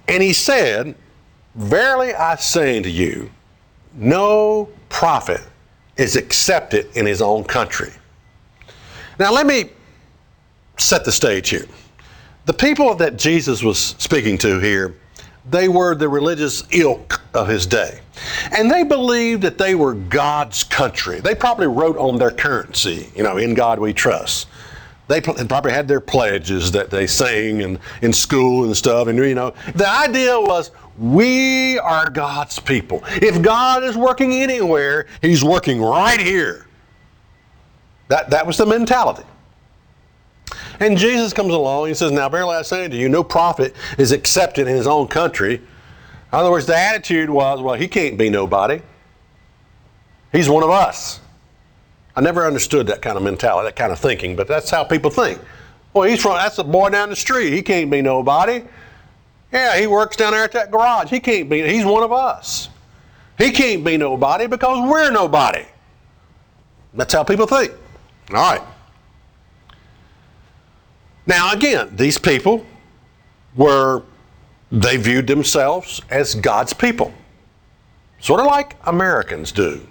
And 0.07 0.22
he 0.22 0.33
said, 0.33 0.95
Verily 1.55 2.13
I 2.13 2.36
say 2.36 2.77
unto 2.77 2.89
you, 2.89 3.29
no 3.93 4.69
prophet 4.89 5.41
is 5.98 6.15
accepted 6.15 6.89
in 6.95 7.05
his 7.05 7.22
own 7.22 7.43
country. 7.43 7.91
Now, 9.19 9.31
let 9.31 9.45
me 9.45 9.69
set 10.77 11.05
the 11.05 11.12
stage 11.12 11.50
here. 11.50 11.67
The 12.45 12.53
people 12.53 12.95
that 12.95 13.17
Jesus 13.17 13.62
was 13.62 13.77
speaking 14.00 14.38
to 14.39 14.60
here, 14.60 14.95
they 15.50 15.67
were 15.67 15.93
the 15.93 16.10
religious 16.10 16.63
ilk 16.72 17.22
of 17.36 17.48
his 17.48 17.67
day. 17.67 18.00
And 18.51 18.72
they 18.72 18.83
believed 18.83 19.43
that 19.43 19.60
they 19.60 19.75
were 19.75 19.93
God's 19.93 20.63
country. 20.63 21.19
They 21.19 21.36
probably 21.36 21.67
wrote 21.67 21.98
on 21.98 22.17
their 22.17 22.31
currency, 22.31 23.10
you 23.15 23.22
know, 23.22 23.38
in 23.38 23.53
God 23.53 23.79
we 23.79 23.93
trust 23.93 24.48
they 25.07 25.19
probably 25.22 25.72
had 25.72 25.88
their 25.88 26.00
pledges 26.00 26.72
that 26.72 26.89
they 26.89 27.07
sang 27.07 27.62
and 27.62 27.79
in 28.01 28.13
school 28.13 28.63
and 28.63 28.75
stuff. 28.75 29.07
And 29.07 29.17
you 29.17 29.36
know, 29.36 29.53
the 29.75 29.88
idea 29.88 30.39
was 30.39 30.72
we 30.98 31.77
are 31.79 32.10
God's 32.10 32.60
people. 32.60 33.03
If 33.07 33.41
God 33.41 33.83
is 33.83 33.98
working 33.98 34.33
anywhere, 34.33 35.07
He's 35.22 35.43
working 35.43 35.81
right 35.81 36.19
here. 36.19 36.67
That 38.07 38.29
that 38.29 38.48
was 38.48 38.57
the 38.57 38.65
mentality. 38.65 39.24
And 40.79 40.98
Jesus 40.98 41.33
comes 41.33 41.53
along. 41.53 41.88
He 41.88 41.93
says, 41.93 42.12
"Now, 42.12 42.29
verily 42.29 42.55
I 42.55 42.62
say 42.62 42.88
to 42.88 42.95
you, 42.95 43.10
no 43.10 43.24
prophet 43.24 43.75
is 43.98 44.12
accepted 44.12 44.67
in 44.67 44.75
his 44.75 44.88
own 44.88 45.07
country." 45.07 45.55
In 45.55 46.39
other 46.39 46.50
words, 46.50 46.65
the 46.65 46.77
attitude 46.77 47.29
was, 47.29 47.62
"Well, 47.62 47.75
he 47.75 47.88
can't 47.88 48.17
be 48.17 48.29
nobody. 48.29 48.81
He's 50.31 50.50
one 50.50 50.63
of 50.63 50.69
us." 50.69 51.19
I 52.15 52.22
never 52.22 52.46
understood 52.46 52.88
that 52.88 53.01
kind 53.01 53.17
of 53.17 53.24
mentality, 53.24 53.67
that 53.67 53.75
kind 53.75 53.91
of 53.91 54.00
thinking, 54.00 54.36
but 54.36 54.48
that's 54.48 54.70
how 54.70 54.84
people 54.84 55.10
think. 55.10 55.39
Well, 55.93 56.08
he's 56.08 56.22
from, 56.22 56.34
that's 56.34 56.58
a 56.58 56.63
boy 56.63 56.89
down 56.89 57.10
the 57.10 57.15
street. 57.15 57.53
He 57.53 57.62
can't 57.62 57.89
be 57.89 58.01
nobody. 58.01 58.63
Yeah, 59.51 59.77
he 59.77 59.88
works 59.88 60.15
down 60.15 60.32
there 60.32 60.43
at 60.43 60.51
that 60.53 60.72
garage. 60.72 61.10
He 61.10 61.20
can't 61.20 61.50
be, 61.50 61.62
he's 61.62 61.86
one 61.86 62.03
of 62.03 62.12
us. 62.12 62.70
He 63.38 63.51
can't 63.51 63.84
be 63.84 63.98
nobody 63.98 64.48
because 64.48 64.89
we're 64.89 65.12
nobody. 65.12 65.65
That's 66.93 67.13
how 67.13 67.24
people 67.24 67.48
think. 67.48 67.72
All 68.29 68.36
right. 68.36 68.62
Now, 71.25 71.53
again, 71.53 71.96
these 71.96 72.17
people 72.17 72.65
were 73.55 74.03
they 74.72 74.98
viewed 74.98 75.27
themselves 75.27 76.01
as 76.10 76.34
God's 76.34 76.74
people, 76.74 77.13
sort 78.20 78.39
of 78.39 78.48
like 78.48 78.75
Americans 78.86 79.51
do. 79.51 79.88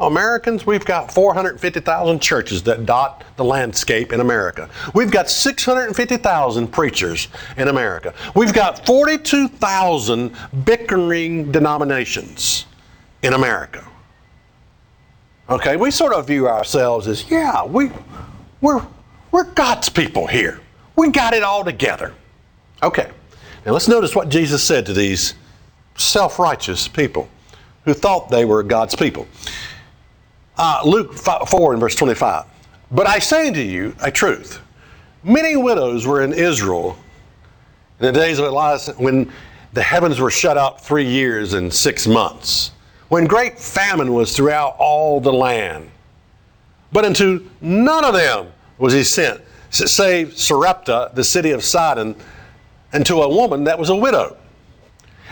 Americans, 0.00 0.64
we've 0.64 0.84
got 0.84 1.12
450,000 1.12 2.20
churches 2.20 2.62
that 2.64 2.86
dot 2.86 3.24
the 3.36 3.44
landscape 3.44 4.12
in 4.12 4.20
America. 4.20 4.70
We've 4.94 5.10
got 5.10 5.28
650,000 5.28 6.68
preachers 6.68 7.28
in 7.56 7.68
America. 7.68 8.14
We've 8.36 8.52
got 8.52 8.86
42,000 8.86 10.34
bickering 10.64 11.50
denominations 11.50 12.66
in 13.22 13.32
America. 13.32 13.84
Okay, 15.50 15.76
we 15.76 15.90
sort 15.90 16.12
of 16.12 16.26
view 16.26 16.46
ourselves 16.46 17.08
as, 17.08 17.28
yeah, 17.30 17.64
we, 17.64 17.90
we're, 18.60 18.86
we're 19.32 19.44
God's 19.44 19.88
people 19.88 20.26
here. 20.26 20.60
We 20.94 21.10
got 21.10 21.32
it 21.32 21.42
all 21.42 21.64
together. 21.64 22.14
Okay, 22.82 23.10
now 23.66 23.72
let's 23.72 23.88
notice 23.88 24.14
what 24.14 24.28
Jesus 24.28 24.62
said 24.62 24.86
to 24.86 24.92
these 24.92 25.34
self 25.96 26.38
righteous 26.38 26.86
people 26.86 27.28
who 27.84 27.94
thought 27.94 28.30
they 28.30 28.44
were 28.44 28.62
God's 28.62 28.94
people. 28.94 29.26
Uh, 30.58 30.82
Luke 30.84 31.14
4 31.14 31.72
and 31.72 31.80
verse 31.80 31.94
25. 31.94 32.44
But 32.90 33.06
I 33.06 33.20
say 33.20 33.52
to 33.52 33.62
you 33.62 33.94
a 34.02 34.10
truth. 34.10 34.60
Many 35.22 35.54
widows 35.54 36.04
were 36.04 36.22
in 36.22 36.32
Israel 36.32 36.98
in 38.00 38.06
the 38.06 38.12
days 38.12 38.40
of 38.40 38.46
Elias 38.46 38.88
when 38.96 39.32
the 39.72 39.82
heavens 39.82 40.18
were 40.18 40.30
shut 40.30 40.58
out 40.58 40.84
three 40.84 41.06
years 41.06 41.52
and 41.52 41.72
six 41.72 42.08
months, 42.08 42.72
when 43.08 43.26
great 43.26 43.58
famine 43.58 44.12
was 44.12 44.34
throughout 44.34 44.74
all 44.78 45.20
the 45.20 45.32
land. 45.32 45.90
But 46.90 47.04
unto 47.04 47.48
none 47.60 48.04
of 48.04 48.14
them 48.14 48.48
was 48.78 48.92
he 48.92 49.04
sent, 49.04 49.40
save 49.70 50.36
Sarepta, 50.36 51.12
the 51.14 51.22
city 51.22 51.52
of 51.52 51.62
Sidon, 51.62 52.16
and 52.92 53.06
to 53.06 53.22
a 53.22 53.28
woman 53.28 53.64
that 53.64 53.78
was 53.78 53.90
a 53.90 53.96
widow. 53.96 54.36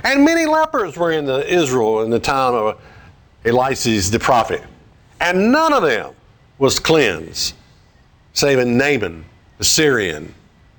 And 0.04 0.24
many 0.24 0.46
lepers 0.46 0.96
were 0.96 1.10
in 1.10 1.24
the 1.24 1.52
Israel 1.52 2.02
in 2.02 2.10
the 2.10 2.20
time 2.20 2.54
of 2.54 2.80
Elias 3.44 4.10
the 4.10 4.18
prophet 4.20 4.62
and 5.26 5.50
none 5.50 5.72
of 5.72 5.82
them 5.82 6.14
was 6.56 6.78
cleansed, 6.78 7.54
saving 8.32 8.78
Naaman 8.78 9.24
the 9.58 9.64
Syrian. 9.64 10.32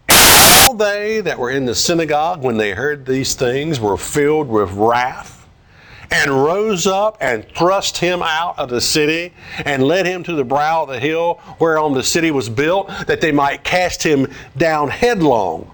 All 0.09 0.73
they 0.73 1.19
that 1.19 1.37
were 1.37 1.51
in 1.51 1.65
the 1.65 1.75
synagogue, 1.75 2.41
when 2.41 2.55
they 2.55 2.71
heard 2.71 3.05
these 3.05 3.35
things, 3.35 3.79
were 3.79 3.97
filled 3.97 4.47
with 4.47 4.71
wrath, 4.71 5.45
and 6.11 6.31
rose 6.31 6.87
up 6.87 7.17
and 7.19 7.45
thrust 7.57 7.97
him 7.97 8.21
out 8.21 8.57
of 8.57 8.69
the 8.69 8.79
city, 8.79 9.33
and 9.65 9.83
led 9.83 10.05
him 10.05 10.23
to 10.23 10.33
the 10.33 10.45
brow 10.45 10.83
of 10.83 10.89
the 10.89 10.99
hill 10.99 11.41
whereon 11.59 11.93
the 11.93 12.03
city 12.03 12.31
was 12.31 12.47
built, 12.47 12.87
that 13.05 13.19
they 13.19 13.33
might 13.33 13.65
cast 13.65 14.01
him 14.01 14.31
down 14.55 14.89
headlong. 14.89 15.69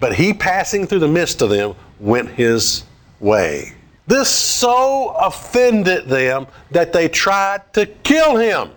But 0.00 0.14
he, 0.14 0.34
passing 0.34 0.86
through 0.86 1.00
the 1.00 1.08
midst 1.08 1.40
of 1.40 1.48
them, 1.48 1.74
went 1.98 2.28
his 2.28 2.84
way. 3.20 3.72
This 4.08 4.30
so 4.30 5.10
offended 5.20 6.08
them 6.08 6.46
that 6.70 6.94
they 6.94 7.08
tried 7.08 7.74
to 7.74 7.84
kill 7.84 8.36
him. 8.36 8.70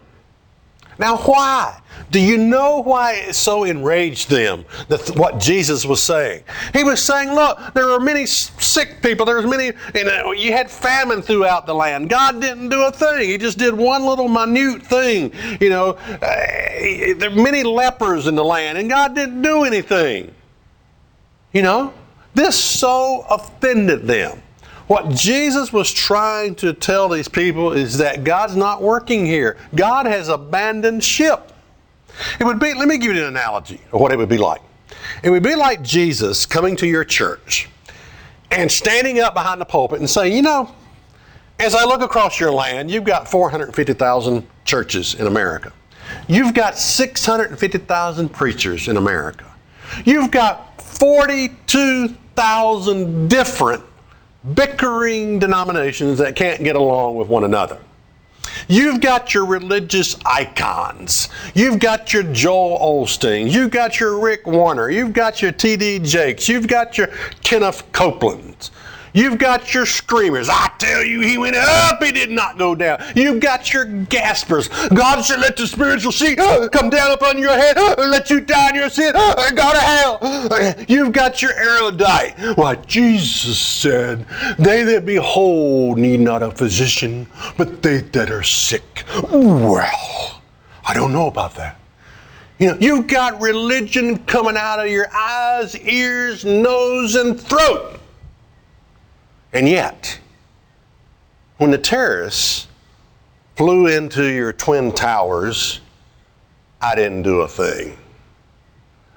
Now, 1.00 1.18
why? 1.20 1.80
Do 2.12 2.20
you 2.20 2.38
know 2.38 2.84
why 2.84 3.14
it 3.14 3.36
so 3.36 3.64
enraged 3.64 4.30
them 4.30 4.66
that 4.90 5.10
what 5.16 5.40
Jesus 5.40 5.86
was 5.86 6.04
saying? 6.04 6.44
He 6.74 6.84
was 6.84 7.02
saying, 7.02 7.34
"Look, 7.34 7.58
there 7.74 7.90
are 7.92 8.00
many 8.02 8.26
sick 8.26 9.02
people. 9.02 9.26
There's 9.26 9.46
many. 9.46 9.72
You 9.96 10.04
know, 10.04 10.34
you 10.34 10.52
had 10.52 10.70
famine 10.70 11.22
throughout 11.22 11.66
the 11.66 11.74
land. 11.74 12.10
God 12.10 12.42
didn't 12.42 12.68
do 12.68 12.82
a 12.84 12.92
thing. 12.92 13.30
He 13.30 13.38
just 13.38 13.58
did 13.58 13.74
one 13.74 14.06
little 14.06 14.28
minute 14.28 14.84
thing. 14.84 15.32
You 15.62 15.70
know, 15.70 15.90
uh, 15.92 16.18
there 17.18 17.30
are 17.30 17.36
many 17.36 17.64
lepers 17.64 18.28
in 18.28 18.36
the 18.36 18.44
land, 18.44 18.78
and 18.78 18.90
God 18.90 19.16
didn't 19.16 19.42
do 19.42 19.64
anything. 19.64 20.36
You 21.54 21.62
know, 21.62 21.94
this 22.34 22.62
so 22.62 23.26
offended 23.30 24.08
them." 24.08 24.42
What 24.92 25.08
Jesus 25.12 25.72
was 25.72 25.90
trying 25.90 26.56
to 26.56 26.74
tell 26.74 27.08
these 27.08 27.30
people 27.30 27.72
is 27.72 28.00
that 28.00 28.26
God's 28.26 28.58
not 28.58 28.82
working 28.82 29.26
here. 29.26 29.56
God 29.74 30.06
has 30.06 30.28
abandoned 30.28 31.02
ship. 31.02 31.54
It 32.42 32.44
would 32.44 32.60
be, 32.60 32.74
let 32.74 32.90
me 32.90 32.98
give 32.98 33.16
you 33.16 33.22
an 33.22 33.30
analogy 33.30 33.80
of 33.94 34.02
what 34.02 34.12
it 34.12 34.18
would 34.18 34.28
be 34.28 34.38
like. 34.38 34.60
It 35.24 35.30
would 35.30 35.44
be 35.44 35.56
like 35.56 35.82
Jesus 35.82 36.46
coming 36.46 36.76
to 36.76 36.86
your 36.86 37.06
church 37.06 37.70
and 38.52 38.70
standing 38.70 39.22
up 39.22 39.34
behind 39.34 39.62
the 39.62 39.66
pulpit 39.66 40.00
and 40.00 40.10
saying, 40.10 40.36
you 40.36 40.42
know, 40.42 40.70
as 41.58 41.74
I 41.74 41.86
look 41.86 42.02
across 42.02 42.38
your 42.38 42.52
land, 42.52 42.92
you've 42.92 43.06
got 43.06 43.32
450,000 43.32 44.46
churches 44.66 45.14
in 45.14 45.26
America. 45.26 45.72
You've 46.28 46.54
got 46.54 46.78
650,000 46.78 48.28
preachers 48.28 48.90
in 48.90 48.98
America. 48.98 49.46
You've 50.04 50.32
got 50.32 50.82
42,000 50.82 53.30
different 53.30 53.86
bickering 54.54 55.40
denominations 55.40 56.18
that 56.20 56.36
can't 56.36 56.64
get 56.64 56.76
along 56.76 57.16
with 57.16 57.28
one 57.28 57.44
another. 57.44 57.80
You've 58.68 59.02
got 59.02 59.34
your 59.34 59.46
religious 59.46 60.18
icons. 60.26 61.30
You've 61.54 61.80
got 61.80 62.14
your 62.14 62.24
Joel 62.24 62.80
Osteen. 62.80 63.52
You've 63.52 63.72
got 63.72 64.00
your 64.00 64.20
Rick 64.20 64.48
Warren. 64.48 64.94
You've 64.94 65.14
got 65.14 65.42
your 65.42 65.52
T.D. 65.52 66.00
Jakes. 66.00 66.50
You've 66.50 66.68
got 66.68 66.98
your 66.98 67.08
Kenneth 67.44 67.90
Copelands. 67.92 68.72
You've 69.14 69.38
got 69.38 69.74
your 69.74 69.86
screamers. 69.86 70.50
I 70.50 70.72
tell 70.78 71.04
you, 71.04 71.22
he 71.22 71.38
went 71.38 71.56
up, 71.56 72.02
he 72.02 72.12
did 72.12 72.32
not 72.32 72.58
go 72.58 72.76
down. 72.76 73.04
You've 73.16 73.40
got 73.42 73.74
your 73.74 73.86
gaspers. 73.86 74.68
God 74.90 75.22
should 75.22 75.40
let 75.40 75.58
the 75.58 75.68
spiritual 75.68 76.12
seat 76.12 76.40
uh, 76.40 76.70
come 76.70 76.90
down 76.90 77.12
upon 77.12 77.38
your 77.38 77.52
head, 77.52 77.78
uh, 77.78 77.96
let 77.98 78.30
you 78.30 78.40
die 78.40 78.70
in 78.70 78.76
your 78.76 78.90
sin, 78.90 79.14
uh, 79.16 79.36
go 79.52 79.72
to 79.72 79.80
hell. 79.80 80.86
You've 80.88 81.12
got 81.12 81.42
your 81.42 81.54
erudite. 81.54 82.58
Why, 82.58 82.76
Jesus 82.76 83.60
said, 83.60 84.26
They 84.58 84.84
that 84.84 85.06
be 85.06 85.16
whole 85.16 85.96
need 85.96 86.20
not 86.20 86.44
a 86.44 86.52
physician, 86.52 87.28
but 87.58 87.82
they 87.82 88.00
that 88.02 88.32
are 88.32 88.44
sick. 88.44 89.04
Well, 89.32 90.42
I 90.86 90.94
don't 90.94 91.14
know 91.14 91.28
about 91.28 91.56
that. 91.56 91.78
You 92.60 92.68
know, 92.68 92.78
you've 92.80 93.08
got 93.08 93.42
religion 93.42 94.20
coming 94.26 94.56
out 94.56 94.80
of 94.80 94.92
your 94.92 95.12
eyes, 95.12 95.76
ears, 95.80 96.46
nose, 96.46 97.16
and 97.16 97.40
throat. 97.40 98.01
And 99.54 99.68
yet, 99.68 100.20
when 101.58 101.72
the 101.72 101.78
terrorists 101.78 102.68
flew 103.56 103.88
into 103.88 104.24
your 104.24 104.54
twin 104.54 104.92
towers, 104.92 105.82
I 106.82 106.96
didn't 106.96 107.24
do 107.24 107.42
a 107.42 107.48
thing. 107.48 107.98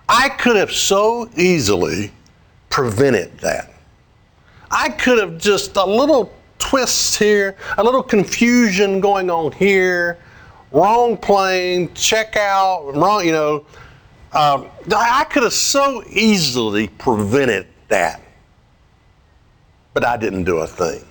I 0.08 0.28
could 0.28 0.56
have 0.56 0.72
so 0.72 1.30
easily 1.36 2.12
prevented 2.68 3.38
that. 3.38 3.72
I 4.70 4.88
could 4.88 5.18
have 5.18 5.38
just 5.38 5.76
a 5.76 5.84
little 5.84 6.32
twist 6.58 7.16
here, 7.18 7.56
a 7.78 7.84
little 7.84 8.02
confusion 8.02 9.00
going 9.00 9.30
on 9.30 9.52
here, 9.52 10.18
wrong 10.72 11.16
plane, 11.16 11.94
check 11.94 12.36
out, 12.36 12.92
wrong, 12.94 13.24
you 13.24 13.32
know. 13.32 13.64
Um, 14.32 14.66
I 14.94 15.24
could 15.30 15.44
have 15.44 15.52
so 15.52 16.02
easily 16.10 16.88
prevented 16.88 17.68
that 17.88 18.20
but 19.94 20.04
I 20.04 20.16
didn't 20.16 20.44
do 20.44 20.58
a 20.58 20.66
thing. 20.66 21.04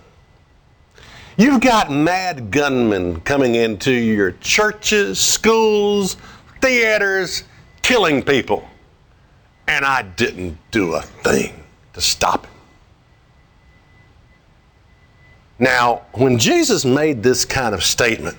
You've 1.38 1.62
got 1.62 1.90
mad 1.90 2.52
gunmen 2.52 3.22
coming 3.22 3.56
into 3.56 3.92
your 3.92 4.34
churches, 4.34 5.20
schools, 5.20 6.18
theaters, 6.62 7.44
killing 7.82 8.22
people. 8.22 8.68
And 9.68 9.84
I 9.84 10.04
didn't 10.04 10.58
do 10.70 10.94
a 10.94 11.02
thing 11.02 11.64
to 11.94 12.02
stop 12.02 12.44
it. 12.44 12.50
Now, 15.58 16.02
when 16.14 16.38
Jesus 16.38 16.84
made 16.84 17.24
this 17.24 17.46
kind 17.46 17.74
of 17.74 17.84
statement 17.84 18.38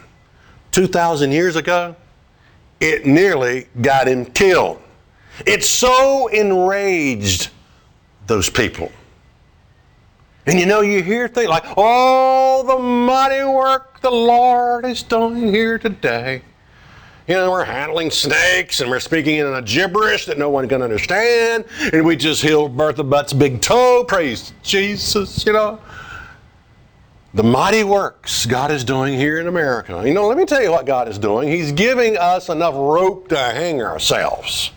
2,000 0.73 1.33
years 1.33 1.57
ago, 1.57 1.97
it 2.81 3.07
nearly 3.07 3.67
got 3.81 4.07
him 4.07 4.27
killed. 4.27 4.81
It 5.47 5.65
so 5.65 6.29
enraged 6.29 7.49
those 8.27 8.51
people. 8.51 8.93
And 10.47 10.61
you 10.61 10.67
know, 10.67 10.83
you 10.83 11.03
hear 11.03 11.27
things 11.27 11.49
like, 11.49 11.65
oh, 11.77 12.65
the 12.67 12.79
mighty 12.79 13.45
work 13.45 14.01
the 14.03 14.11
Lord 14.11 14.85
is 14.85 15.03
doing 15.03 15.49
here 15.49 15.79
today. 15.79 16.43
You 17.27 17.37
know, 17.37 17.51
we're 17.51 17.65
handling 17.65 18.11
snakes 18.11 18.83
and 18.83 18.91
we're 18.91 19.01
speaking 19.01 19.37
in 19.37 19.47
a 19.47 19.63
gibberish 19.63 20.27
that 20.27 20.37
no 20.37 20.51
one 20.51 20.69
can 20.69 20.83
understand. 20.83 21.65
And 21.91 22.05
we 22.05 22.17
just 22.17 22.43
healed 22.43 22.77
Bertha 22.77 23.03
Butt's 23.03 23.33
big 23.33 23.63
toe. 23.63 24.05
Praise 24.07 24.53
Jesus, 24.63 25.47
you 25.47 25.55
know. 25.55 25.81
The 27.33 27.43
mighty 27.43 27.83
works 27.83 28.45
God 28.45 28.71
is 28.71 28.85
doing 28.85 29.19
here 29.19 29.41
in 29.41 29.49
America. 29.49 30.03
You 30.07 30.13
know, 30.13 30.29
let 30.29 30.37
me 30.37 30.45
tell 30.45 30.63
you 30.63 30.71
what 30.71 30.85
God 30.85 31.09
is 31.09 31.19
doing. 31.19 31.49
He's 31.49 31.73
giving 31.73 32.19
us 32.19 32.51
enough 32.51 32.75
rope 32.75 33.29
to 33.29 33.39
hang 33.39 33.83
ourselves. 33.83 34.71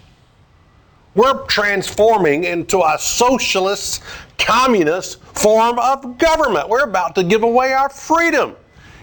We're 1.17 1.43
transforming 1.47 2.43
into 2.43 2.83
a 2.83 2.95
socialist, 2.99 4.03
communist 4.37 5.19
form 5.23 5.79
of 5.79 6.19
government. 6.19 6.69
We're 6.69 6.83
about 6.83 7.15
to 7.15 7.23
give 7.23 7.41
away 7.41 7.73
our 7.73 7.89
freedom. 7.89 8.55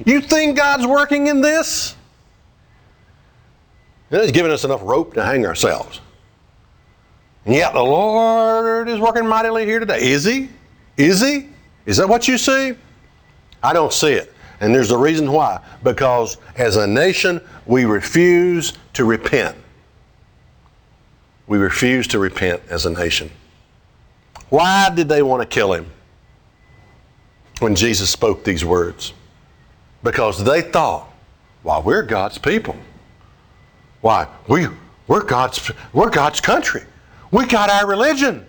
You 0.07 0.21
think 0.21 0.57
God's 0.57 0.87
working 0.87 1.27
in 1.27 1.41
this? 1.41 1.97
He's 4.11 4.31
giving 4.31 4.53
us 4.53 4.63
enough 4.63 4.81
rope 4.85 5.15
to 5.15 5.25
hang 5.25 5.45
ourselves. 5.45 6.01
And 7.47 7.55
yet 7.57 7.73
the 7.73 7.83
Lord 7.83 8.89
is 8.89 9.01
working 9.01 9.27
mightily 9.27 9.67
here 9.67 9.81
today. 9.81 10.01
Is 10.01 10.25
He? 10.25 10.51
Is 10.97 11.21
He? 11.21 11.49
Is 11.85 11.97
that 11.97 12.09
what 12.09 12.29
you 12.29 12.39
see? 12.39 12.75
I 13.61 13.73
don't 13.73 13.93
see 13.93 14.13
it. 14.13 14.33
And 14.61 14.73
there's 14.73 14.93
a 14.93 14.99
reason 14.99 15.33
why. 15.33 15.61
Because 15.83 16.37
as 16.57 16.77
a 16.77 16.87
nation, 16.87 17.41
we 17.67 17.87
refuse 17.87 18.75
to 18.93 19.05
repent. 19.05 19.57
We 21.47 21.59
refuse 21.59 22.07
to 22.09 22.19
repent 22.19 22.63
as 22.69 22.87
a 22.87 22.91
nation. 22.91 23.31
Why 24.49 24.91
did 24.95 25.09
they 25.09 25.23
want 25.23 25.43
to 25.43 25.47
kill 25.47 25.73
him 25.73 25.91
when 27.61 27.75
Jesus 27.75 28.11
spoke 28.11 28.45
these 28.45 28.65
words? 28.65 29.13
Because 30.03 30.43
they 30.45 30.63
thought, 30.63 31.11
well, 31.63 31.83
we're 31.83 32.03
God's 32.03 32.39
people. 32.39 32.77
Why? 34.01 34.29
We, 34.49 34.67
we're, 35.09 35.25
God's, 35.25 35.71
we're 35.93 36.11
God's 36.11 36.41
country. 36.41 36.83
We 37.31 37.47
got 37.47 37.71
our 37.71 37.87
religion. 37.87 38.45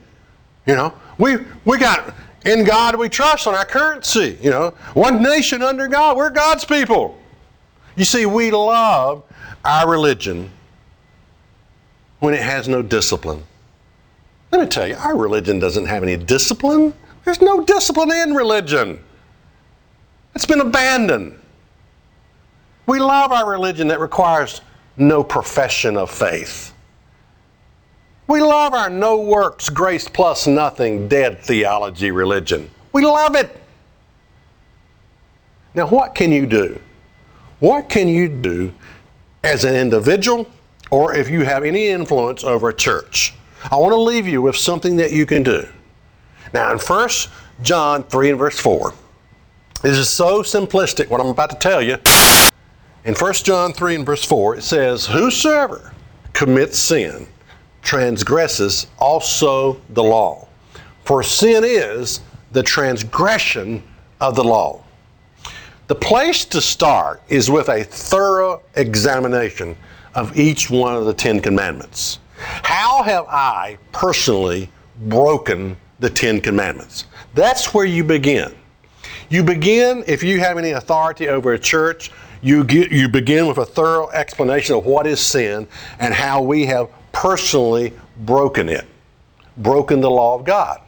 You 0.66 0.76
know, 0.76 0.94
we, 1.18 1.38
we 1.64 1.78
got, 1.78 2.14
in 2.46 2.66
God 2.66 2.96
we 2.96 3.10
trust 3.10 3.48
on 3.48 3.56
our 3.56 3.66
currency. 3.66 4.38
You 4.42 4.52
know, 4.52 4.70
one 4.94 5.24
nation 5.24 5.62
under 5.62 5.88
God. 5.88 6.18
We're 6.18 6.30
God's 6.30 6.66
people. 6.66 7.18
You 7.96 8.06
see, 8.06 8.26
we 8.26 8.52
love 8.52 9.24
our 9.64 9.90
religion 9.90 10.52
when 12.26 12.34
it 12.34 12.42
has 12.42 12.68
no 12.68 12.82
discipline. 12.82 13.44
Let 14.52 14.60
me 14.60 14.66
tell 14.66 14.88
you, 14.88 14.96
our 14.96 15.16
religion 15.16 15.60
doesn't 15.60 15.86
have 15.86 16.02
any 16.02 16.18
discipline. 16.18 16.92
There's 17.24 17.40
no 17.40 17.64
discipline 17.64 18.12
in 18.12 18.34
religion. 18.34 19.00
It's 20.34 20.48
been 20.48 20.60
abandoned. 20.60 21.40
We 22.88 23.00
love 23.00 23.32
our 23.32 23.48
religion 23.48 23.88
that 23.90 24.00
requires 24.00 24.62
no 24.98 25.24
profession 25.24 25.98
of 25.98 26.10
faith. 26.10 26.74
We 28.26 28.42
love 28.42 28.74
our 28.74 28.90
no 28.90 29.22
works, 29.22 29.70
grace 29.70 30.10
plus 30.10 30.48
nothing, 30.48 31.08
dead 31.08 31.38
theology 31.38 32.10
religion. 32.10 32.72
We 32.92 33.06
love 33.06 33.36
it. 33.36 33.56
Now, 35.76 35.86
what 35.86 36.16
can 36.16 36.32
you 36.32 36.48
do? 36.48 36.82
What 37.60 37.88
can 37.88 38.08
you 38.08 38.28
do 38.28 38.74
as 39.44 39.64
an 39.64 39.76
individual 39.76 40.48
or 40.96 41.14
if 41.14 41.30
you 41.30 41.44
have 41.44 41.66
any 41.66 41.90
influence 41.90 42.46
over 42.46 42.70
a 42.70 42.74
church? 42.74 43.34
I 43.70 43.76
want 43.76 43.92
to 43.92 44.00
leave 44.00 44.30
you 44.30 44.42
with 44.42 44.56
something 44.56 44.96
that 44.96 45.12
you 45.12 45.26
can 45.26 45.44
do. 45.44 45.68
Now, 46.54 46.72
in 46.72 46.80
1 46.80 47.10
John 47.64 48.04
3 48.04 48.30
and 48.30 48.40
verse 48.40 48.58
4, 48.58 48.94
this 49.82 49.98
is 49.98 50.08
so 50.08 50.42
simplistic 50.42 51.10
what 51.10 51.20
I'm 51.20 51.28
about 51.28 51.50
to 51.50 51.58
tell 51.58 51.82
you. 51.82 51.98
In 53.04 53.14
1 53.14 53.34
John 53.34 53.74
3 53.74 53.96
and 53.96 54.06
verse 54.06 54.24
4, 54.24 54.56
it 54.56 54.62
says, 54.64 55.06
Whosoever 55.06 55.92
commits 56.32 56.80
sin 56.80 57.28
transgresses 57.82 58.88
also 58.98 59.82
the 59.90 60.04
law. 60.04 60.48
For 61.04 61.24
sin 61.24 61.66
is 61.66 62.22
the 62.54 62.64
transgression 62.64 63.84
of 64.22 64.38
the 64.38 64.46
law. 64.46 64.82
The 65.88 65.96
place 65.96 66.46
to 66.46 66.62
start 66.62 67.22
is 67.28 67.52
with 67.52 67.68
a 67.68 67.84
thorough 67.84 68.62
examination 68.76 69.76
of 70.16 70.38
each 70.38 70.70
one 70.70 70.96
of 70.96 71.06
the 71.06 71.14
Ten 71.14 71.40
Commandments. 71.40 72.20
How 72.38 73.04
have 73.04 73.26
I 73.28 73.78
personally 73.92 74.70
broken 75.02 75.78
the 76.00 76.10
Ten 76.10 76.42
Commandments? 76.42 77.06
That's 77.34 77.74
where 77.74 77.86
you 77.86 78.04
begin. 78.04 78.54
You 79.30 79.44
begin, 79.44 80.04
if 80.08 80.24
you 80.24 80.40
have 80.40 80.58
any 80.58 80.72
authority 80.72 81.28
over 81.28 81.54
a 81.54 81.60
church, 81.60 82.12
you, 82.42 82.64
get, 82.64 82.92
you 82.92 83.10
begin 83.10 83.48
with 83.48 83.58
a 83.58 83.66
thorough 83.66 84.10
explanation 84.12 84.76
of 84.76 84.86
what 84.86 85.08
is 85.08 85.20
sin 85.20 85.68
and 86.00 86.14
how 86.14 86.42
we 86.42 86.66
have 86.66 86.90
personally 87.12 87.92
broken 88.20 88.70
it, 88.70 88.86
broken 89.58 90.00
the 90.00 90.10
law 90.10 90.36
of 90.36 90.46
God. 90.46 90.82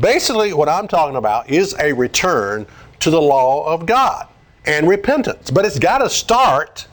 Basically, 0.00 0.52
what 0.52 0.68
I'm 0.68 0.88
talking 0.88 1.16
about 1.16 1.48
is 1.48 1.74
a 1.78 1.92
return 1.92 2.66
to 3.00 3.10
the 3.10 3.20
law 3.20 3.66
of 3.66 3.86
God 3.86 4.28
and 4.64 4.88
repentance. 4.88 5.50
But 5.50 5.64
it's 5.64 5.78
got 5.78 5.98
to 5.98 6.10
start 6.10 6.86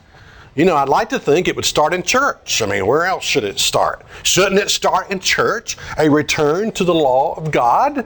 you 0.60 0.66
know, 0.66 0.76
I'd 0.76 0.90
like 0.90 1.08
to 1.10 1.20
think 1.20 1.48
it 1.48 1.56
would 1.56 1.64
start 1.64 1.94
in 1.94 2.04
church. 2.04 2.62
I 2.62 2.66
mean, 2.66 2.86
where 2.86 3.06
else 3.06 3.24
should 3.24 3.46
it 3.46 3.60
start? 3.60 4.06
Shouldn't 4.24 4.60
it 4.60 4.70
start 4.70 5.10
in 5.10 5.22
church? 5.22 5.78
A 5.98 6.10
return 6.10 6.74
to 6.74 6.84
the 6.84 6.94
law 6.94 7.34
of 7.36 7.50
God? 7.50 8.06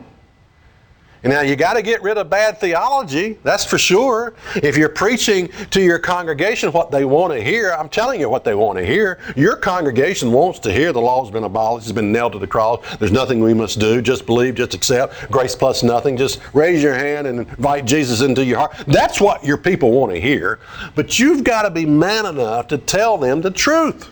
Now 1.24 1.40
you 1.40 1.56
got 1.56 1.74
to 1.74 1.82
get 1.82 2.04
rid 2.04 2.18
of 2.18 2.30
bad 2.30 2.60
theology, 2.60 3.38
that's 3.44 3.64
for 3.64 3.78
sure. 3.78 4.34
If 4.56 4.76
you're 4.76 4.90
preaching 4.90 5.48
to 5.72 5.82
your 5.82 5.98
congregation 5.98 6.72
what 6.74 6.92
they 6.92 7.06
want 7.06 7.32
to 7.32 7.42
hear, 7.42 7.72
I'm 7.72 7.88
telling 7.88 8.20
you 8.20 8.28
what 8.28 8.44
they 8.44 8.56
want 8.56 8.78
to 8.78 8.86
hear. 8.86 9.20
Your 9.38 9.56
congregation 9.56 10.34
wants 10.34 10.60
to 10.60 10.74
hear 10.74 10.92
the 10.92 11.00
law's 11.00 11.32
been 11.32 11.46
abolished, 11.46 11.88
it's 11.88 11.94
been 11.94 12.12
nailed 12.12 12.34
to 12.34 12.40
the 12.40 12.48
cross. 12.48 12.98
There's 12.98 13.14
nothing 13.14 13.40
we 13.40 13.54
must 13.54 13.80
do. 13.80 14.02
Just 14.02 14.26
believe, 14.26 14.56
just 14.56 14.74
accept. 14.74 15.32
Grace 15.32 15.56
plus 15.56 15.82
nothing. 15.82 16.18
Just 16.18 16.42
raise 16.54 16.84
your 16.84 16.94
hand 16.94 17.26
and 17.26 17.40
invite 17.40 17.86
Jesus 17.86 18.22
into 18.22 18.44
your 18.44 18.58
heart. 18.58 18.76
That's 18.88 19.22
what 19.22 19.46
your 19.46 19.58
people 19.58 19.92
want 19.92 20.12
to 20.12 20.20
hear. 20.20 20.60
But 20.94 21.20
you've 21.20 21.46
got 21.46 21.62
to 21.62 21.70
be 21.70 21.86
man 21.86 22.26
enough 22.26 22.68
to 22.68 22.78
tell 22.78 23.18
them 23.18 23.40
the 23.40 23.52
truth. 23.52 24.10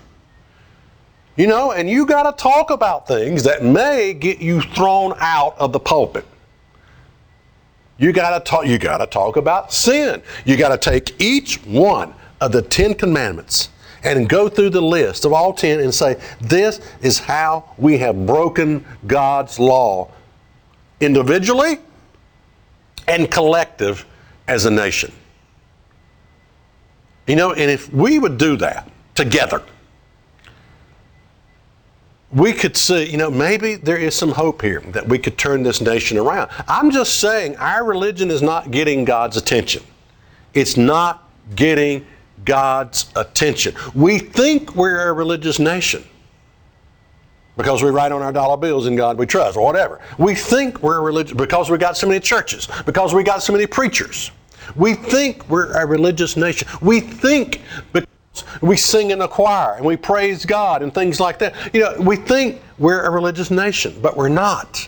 You 1.35 1.47
know, 1.47 1.71
and 1.71 1.89
you 1.89 2.05
got 2.05 2.23
to 2.23 2.41
talk 2.41 2.69
about 2.69 3.07
things 3.07 3.43
that 3.43 3.63
may 3.63 4.13
get 4.13 4.39
you 4.39 4.61
thrown 4.61 5.13
out 5.17 5.57
of 5.57 5.73
the 5.73 5.79
pulpit. 5.79 6.25
You 8.01 8.11
got 8.11 8.31
to 8.43 8.49
talk 8.49 8.65
you 8.65 8.79
got 8.79 8.97
to 8.97 9.05
talk 9.05 9.37
about 9.37 9.71
sin. 9.71 10.23
You 10.43 10.57
got 10.57 10.69
to 10.69 10.89
take 10.89 11.21
each 11.21 11.63
one 11.65 12.15
of 12.41 12.51
the 12.51 12.63
10 12.63 12.95
commandments 12.95 13.69
and 14.03 14.27
go 14.27 14.49
through 14.49 14.71
the 14.71 14.81
list 14.81 15.23
of 15.23 15.33
all 15.33 15.53
10 15.53 15.79
and 15.79 15.93
say 15.93 16.19
this 16.41 16.81
is 17.03 17.19
how 17.19 17.63
we 17.77 17.99
have 17.99 18.25
broken 18.25 18.83
God's 19.05 19.59
law 19.59 20.09
individually 20.99 21.77
and 23.07 23.29
collective 23.29 24.03
as 24.47 24.65
a 24.65 24.71
nation. 24.71 25.11
You 27.27 27.35
know, 27.35 27.53
and 27.53 27.69
if 27.69 27.93
we 27.93 28.17
would 28.17 28.39
do 28.39 28.57
that 28.57 28.89
together, 29.13 29.61
we 32.33 32.53
could 32.53 32.77
see, 32.77 33.09
you 33.09 33.17
know, 33.17 33.29
maybe 33.29 33.75
there 33.75 33.97
is 33.97 34.15
some 34.15 34.31
hope 34.31 34.61
here 34.61 34.79
that 34.87 35.07
we 35.07 35.19
could 35.19 35.37
turn 35.37 35.63
this 35.63 35.81
nation 35.81 36.17
around. 36.17 36.49
I'm 36.67 36.91
just 36.91 37.19
saying 37.19 37.57
our 37.57 37.83
religion 37.83 38.31
is 38.31 38.41
not 38.41 38.71
getting 38.71 39.03
God's 39.03 39.37
attention. 39.37 39.83
It's 40.53 40.77
not 40.77 41.29
getting 41.55 42.05
God's 42.45 43.11
attention. 43.15 43.75
We 43.93 44.19
think 44.19 44.75
we're 44.75 45.09
a 45.09 45.13
religious 45.13 45.59
nation 45.59 46.03
because 47.57 47.83
we 47.83 47.89
write 47.89 48.11
on 48.11 48.21
our 48.21 48.31
dollar 48.31 48.57
bills 48.57 48.87
in 48.87 48.95
God 48.95 49.17
we 49.17 49.25
trust 49.25 49.57
or 49.57 49.65
whatever. 49.65 49.99
We 50.17 50.33
think 50.33 50.81
we're 50.81 50.97
a 50.97 51.01
religious 51.01 51.33
because 51.35 51.69
we 51.69 51.77
got 51.77 51.97
so 51.97 52.07
many 52.07 52.19
churches, 52.19 52.67
because 52.85 53.13
we 53.13 53.23
got 53.23 53.43
so 53.43 53.53
many 53.53 53.67
preachers. 53.67 54.31
We 54.75 54.93
think 54.93 55.47
we're 55.49 55.73
a 55.73 55.85
religious 55.85 56.37
nation. 56.37 56.67
We 56.81 57.01
think 57.01 57.61
because 57.91 58.07
we 58.61 58.77
sing 58.77 59.11
in 59.11 59.21
a 59.21 59.27
choir 59.27 59.75
and 59.75 59.85
we 59.85 59.97
praise 59.97 60.45
God 60.45 60.81
and 60.83 60.93
things 60.93 61.19
like 61.19 61.39
that. 61.39 61.55
You 61.73 61.81
know, 61.81 61.95
we 61.99 62.15
think 62.15 62.61
we're 62.77 63.03
a 63.03 63.09
religious 63.09 63.51
nation, 63.51 63.95
but 64.01 64.15
we're 64.15 64.29
not. 64.29 64.87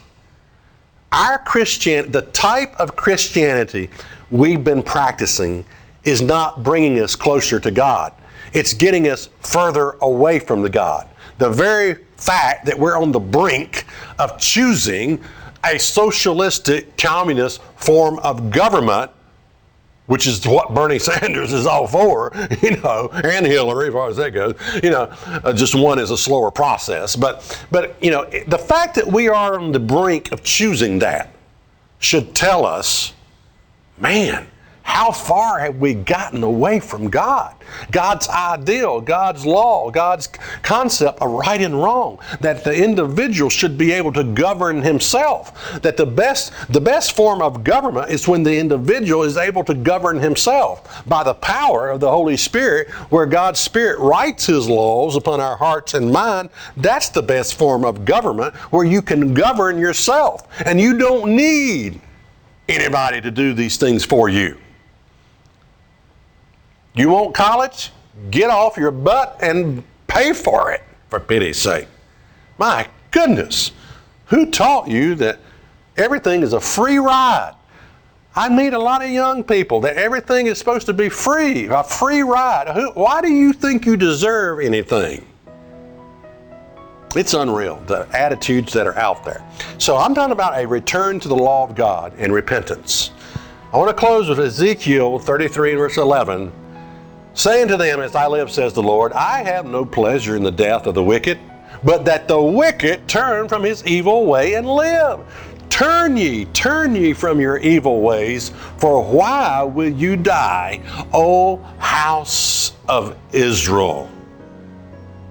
Our 1.12 1.40
Christian, 1.40 2.12
the 2.12 2.24
type 2.24 2.74
of 2.80 2.96
Christianity 2.96 3.90
we've 4.32 4.64
been 4.64 4.82
practicing 4.82 5.66
is 6.04 6.22
not 6.22 6.64
bringing 6.64 7.00
us 7.00 7.16
closer 7.16 7.60
to 7.60 7.72
God. 7.72 8.14
It's 8.54 8.74
getting 8.74 9.08
us 9.08 9.30
further 9.42 9.92
away 10.02 10.40
from 10.40 10.62
the 10.62 10.70
God. 10.70 11.08
The 11.38 11.50
very 11.50 11.96
fact 12.18 12.66
that 12.66 12.78
we're 12.78 12.98
on 12.98 13.12
the 13.12 13.20
brink 13.20 13.86
of 14.20 14.40
choosing 14.40 15.22
a 15.64 15.78
socialistic 15.78 16.98
communist 16.98 17.62
form 17.76 18.20
of 18.20 18.52
government 18.52 19.12
which 20.08 20.28
is 20.28 20.46
what 20.46 20.74
Bernie 20.74 21.00
Sanders 21.00 21.54
is 21.54 21.66
all 21.66 21.88
for, 21.88 22.32
you 22.62 22.78
know, 22.78 23.10
and 23.12 23.46
Hillary, 23.46 23.88
as 23.88 23.94
far 23.94 24.10
as 24.10 24.18
that 24.18 24.32
goes. 24.32 24.56
You 24.84 24.90
know, 24.90 25.14
uh, 25.26 25.54
just 25.54 25.76
one 25.76 26.00
is 26.00 26.12
a 26.12 26.18
slower 26.18 26.52
process. 26.52 27.16
But, 27.16 27.66
but 27.72 27.96
you 28.04 28.12
know, 28.12 28.26
the 28.48 28.58
fact 28.58 28.96
that 28.96 29.08
we 29.08 29.30
are 29.30 29.60
on 29.60 29.72
the 29.72 29.80
brink 29.80 30.32
of 30.32 30.44
choosing 30.44 31.00
that 31.00 31.34
should 32.00 32.36
tell 32.36 32.66
us, 32.66 33.14
man, 33.98 34.48
how 34.84 35.12
far 35.12 35.60
have 35.60 35.78
we 35.78 35.94
gotten 35.94 36.44
away 36.44 36.80
from 36.80 37.10
God? 37.10 37.56
God's 37.92 38.28
ideal, 38.28 39.00
God's 39.02 39.46
law, 39.46 39.90
God's 39.90 40.28
concept 40.62 41.20
of 41.20 41.32
right 41.32 41.62
and 41.62 41.82
wrong, 41.82 42.20
that 42.42 42.64
the 42.66 42.76
individual 42.76 43.50
should 43.50 43.78
be 43.78 43.94
able 43.94 44.12
to 44.14 44.24
govern 44.24 44.82
himself. 44.82 45.82
That 45.82 45.96
the 45.96 46.06
best, 46.06 46.54
the 46.70 46.82
best 46.82 47.16
form 47.16 47.42
of 47.42 47.64
government 47.64 48.12
is 48.12 48.28
when 48.28 48.44
the 48.44 48.58
individual 48.58 49.24
is 49.24 49.38
able 49.38 49.64
to 49.64 49.74
govern 49.74 50.20
himself 50.20 51.04
by 51.08 51.24
the 51.24 51.34
power 51.34 51.90
of 51.90 52.02
the 52.02 52.12
Holy 52.12 52.38
Spirit, 52.38 52.90
where 53.10 53.26
God's 53.26 53.60
Spirit 53.60 54.00
writes 54.00 54.46
His 54.46 54.68
laws 54.68 55.16
upon 55.16 55.40
our 55.40 55.56
hearts 55.56 55.94
and 55.94 56.12
mind. 56.12 56.50
That's 56.76 57.10
the 57.10 57.24
best 57.24 57.56
form 57.56 57.86
of 57.86 58.04
government, 58.04 58.54
where 58.72 58.86
you 58.86 59.02
can 59.02 59.34
govern 59.34 59.80
yourself 59.80 60.48
and 60.66 60.80
you 60.80 60.98
don't 60.98 61.36
need 61.36 62.02
anybody 62.68 63.22
to 63.22 63.32
do 63.32 63.54
these 63.54 63.78
things 63.78 64.04
for 64.06 64.30
you. 64.30 64.58
You 66.96 67.10
want 67.10 67.34
college? 67.34 67.92
Get 68.30 68.50
off 68.50 68.78
your 68.78 68.92
butt 68.92 69.40
and 69.42 69.84
pay 70.08 70.34
for 70.34 70.72
it, 70.72 70.84
for 71.10 71.20
pity's 71.20 71.58
sake. 71.58 71.88
My 72.60 72.88
goodness, 73.10 73.72
who 74.26 74.52
taught 74.52 74.88
you 74.88 75.16
that 75.16 75.40
everything 75.98 76.44
is 76.44 76.54
a 76.54 76.62
free 76.62 76.98
ride? 76.98 77.56
I 78.36 78.50
meet 78.50 78.74
a 78.74 78.80
lot 78.80 79.04
of 79.04 79.10
young 79.10 79.44
people 79.44 79.82
that 79.82 79.96
everything 79.96 80.48
is 80.48 80.58
supposed 80.58 80.86
to 80.88 80.94
be 80.94 81.10
free, 81.10 81.68
a 81.68 81.84
free 81.84 82.22
ride. 82.22 82.68
Who, 82.68 82.92
why 82.92 83.22
do 83.22 83.32
you 83.32 83.54
think 83.54 83.86
you 83.86 83.98
deserve 83.98 84.60
anything? 84.60 85.26
It's 87.16 87.36
unreal, 87.36 87.76
the 87.86 88.08
attitudes 88.12 88.74
that 88.74 88.88
are 88.88 88.98
out 88.98 89.24
there. 89.24 89.44
So 89.78 89.98
I'm 89.98 90.16
talking 90.16 90.32
about 90.32 90.58
a 90.58 90.68
return 90.68 91.20
to 91.20 91.28
the 91.28 91.36
law 91.36 91.64
of 91.64 91.76
God 91.76 92.14
and 92.18 92.34
repentance. 92.34 93.12
I 93.72 93.78
want 93.78 93.90
to 93.90 93.96
close 93.96 94.30
with 94.30 94.40
Ezekiel 94.40 95.20
33 95.20 95.72
and 95.72 95.80
verse 95.80 95.98
11, 95.98 96.52
saying 97.34 97.68
to 97.70 97.78
them, 97.78 98.00
As 98.00 98.16
I 98.16 98.28
live, 98.28 98.52
says 98.52 98.74
the 98.74 98.84
Lord, 98.84 99.14
I 99.14 99.44
have 99.44 99.66
no 99.66 99.86
pleasure 99.86 100.36
in 100.36 100.44
the 100.44 100.52
death 100.52 100.86
of 100.86 100.96
the 100.96 101.04
wicked, 101.04 101.40
but 101.84 102.06
that 102.06 102.28
the 102.28 102.42
wicked 102.42 103.08
turn 103.08 103.48
from 103.48 103.64
his 103.64 103.86
evil 103.86 104.26
way 104.26 104.54
and 104.54 104.68
live. 104.68 105.22
Turn 105.70 106.16
ye, 106.18 106.46
turn 106.46 106.96
ye 106.96 107.14
from 107.14 107.40
your 107.40 107.58
evil 107.58 108.02
ways, 108.02 108.52
for 108.78 109.04
why 109.04 109.64
will 109.64 109.90
you 109.90 110.16
die, 110.16 110.82
O 111.12 111.58
house 111.80 112.74
of 112.88 113.18
Israel? 113.32 114.10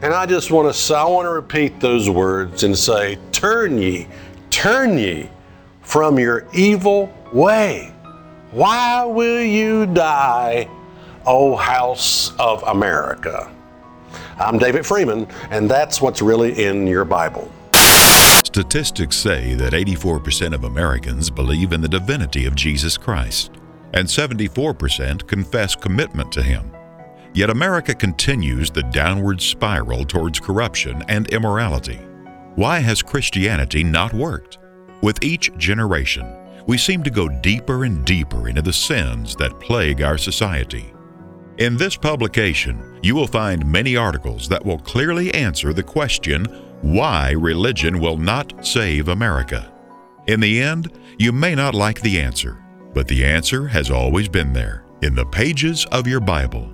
And 0.03 0.13
I 0.13 0.27
just 0.27 0.51
want 0.51 0.75
to 0.75 0.95
I 0.97 1.05
want 1.05 1.27
to 1.27 1.31
repeat 1.31 1.79
those 1.79 2.11
words 2.11 2.65
and 2.65 2.77
say, 2.77 3.19
turn 3.31 3.79
ye, 3.79 4.09
turn 4.51 4.99
ye 4.99 5.31
from 5.83 6.19
your 6.19 6.49
evil 6.53 7.15
way. 7.33 7.95
Why 8.51 9.05
will 9.05 9.43
you 9.43 9.87
die, 9.87 10.69
O 11.27 11.57
house 11.57 12.33
of 12.39 12.63
America? 12.65 13.53
I'm 14.39 14.59
David 14.59 14.85
Freeman, 14.85 15.27
and 15.51 15.71
that's 15.71 16.01
what's 16.01 16.21
really 16.21 16.65
in 16.65 16.87
your 16.87 17.05
Bible. 17.05 17.51
Statistics 18.45 19.17
say 19.17 19.55
that 19.55 19.73
84% 19.73 20.53
of 20.53 20.65
Americans 20.65 21.31
believe 21.31 21.73
in 21.73 21.81
the 21.81 21.89
divinity 21.89 22.45
of 22.47 22.55
Jesus 22.55 22.97
Christ, 22.97 23.53
and 23.95 24.07
74% 24.07 25.27
confess 25.27 25.75
commitment 25.75 26.33
to 26.33 26.43
Him. 26.43 26.71
Yet 27.35 27.51
America 27.51 27.95
continues 27.95 28.71
the 28.71 28.83
downward 28.83 29.41
spiral 29.41 30.05
towards 30.05 30.41
corruption 30.41 31.03
and 31.09 31.29
immorality. 31.29 32.01
Why 32.57 32.81
has 32.81 33.01
Christianity 33.01 33.83
not 33.85 34.13
worked? 34.13 34.59
With 35.03 35.23
each 35.23 35.51
generation, 35.57 36.31
we 36.67 36.77
seem 36.77 37.03
to 37.05 37.11
go 37.11 37.29
deeper 37.29 37.85
and 37.85 38.05
deeper 38.05 38.49
into 38.49 38.61
the 38.61 38.73
sins 38.73 39.35
that 39.37 39.59
plague 39.61 40.03
our 40.03 40.19
society. 40.19 40.93
In 41.59 41.77
this 41.77 41.97
publication, 41.97 42.99
you 43.03 43.15
will 43.15 43.27
find 43.27 43.71
many 43.71 43.95
articles 43.95 44.49
that 44.49 44.65
will 44.65 44.79
clearly 44.79 45.33
answer 45.35 45.75
the 45.75 45.83
question 45.83 46.47
why 46.81 47.33
religion 47.33 48.01
will 48.01 48.17
not 48.17 48.67
save 48.67 49.09
America. 49.09 49.71
In 50.27 50.41
the 50.41 50.63
end, 50.63 50.91
you 51.19 51.31
may 51.31 51.55
not 51.55 51.75
like 51.75 52.01
the 52.01 52.19
answer, 52.19 52.59
but 52.95 53.07
the 53.07 53.25
answer 53.25 53.67
has 53.67 53.91
always 53.91 54.29
been 54.29 54.53
there 54.55 54.85
in 55.03 55.15
the 55.15 55.27
pages 55.27 55.85
of 55.93 56.07
your 56.07 56.21
Bible. 56.21 56.73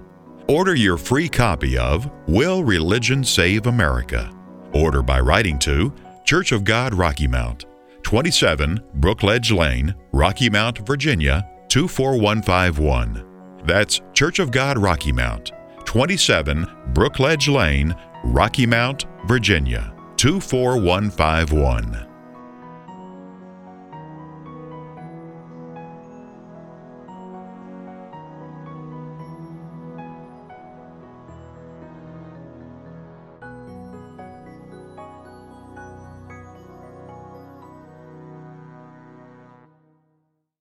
Order 0.49 0.77
your 0.77 0.97
free 0.97 1.29
copy 1.29 1.77
of 1.77 2.09
Will 2.29 2.63
Religion 2.63 3.25
Save 3.25 3.67
America? 3.67 4.33
Order 4.73 5.03
by 5.03 5.19
writing 5.21 5.59
to 5.61 5.93
Church 6.25 6.53
of 6.53 6.63
God 6.63 6.95
Rocky 6.95 7.27
Mount, 7.27 7.65
27 8.05 8.81
Brookledge 9.01 9.55
Lane, 9.55 9.95
Rocky 10.13 10.49
Mount, 10.49 10.79
Virginia 10.87 11.47
24151. 11.69 13.28
That's 13.65 14.01
Church 14.15 14.39
of 14.39 14.51
God 14.51 14.79
Rocky 14.79 15.13
Mount, 15.13 15.53
27 15.85 16.67
Brookledge 16.93 17.53
Lane, 17.53 17.95
Rocky 18.25 18.67
Mount, 18.67 19.07
Virginia 19.27 19.93
24151. 20.17 22.08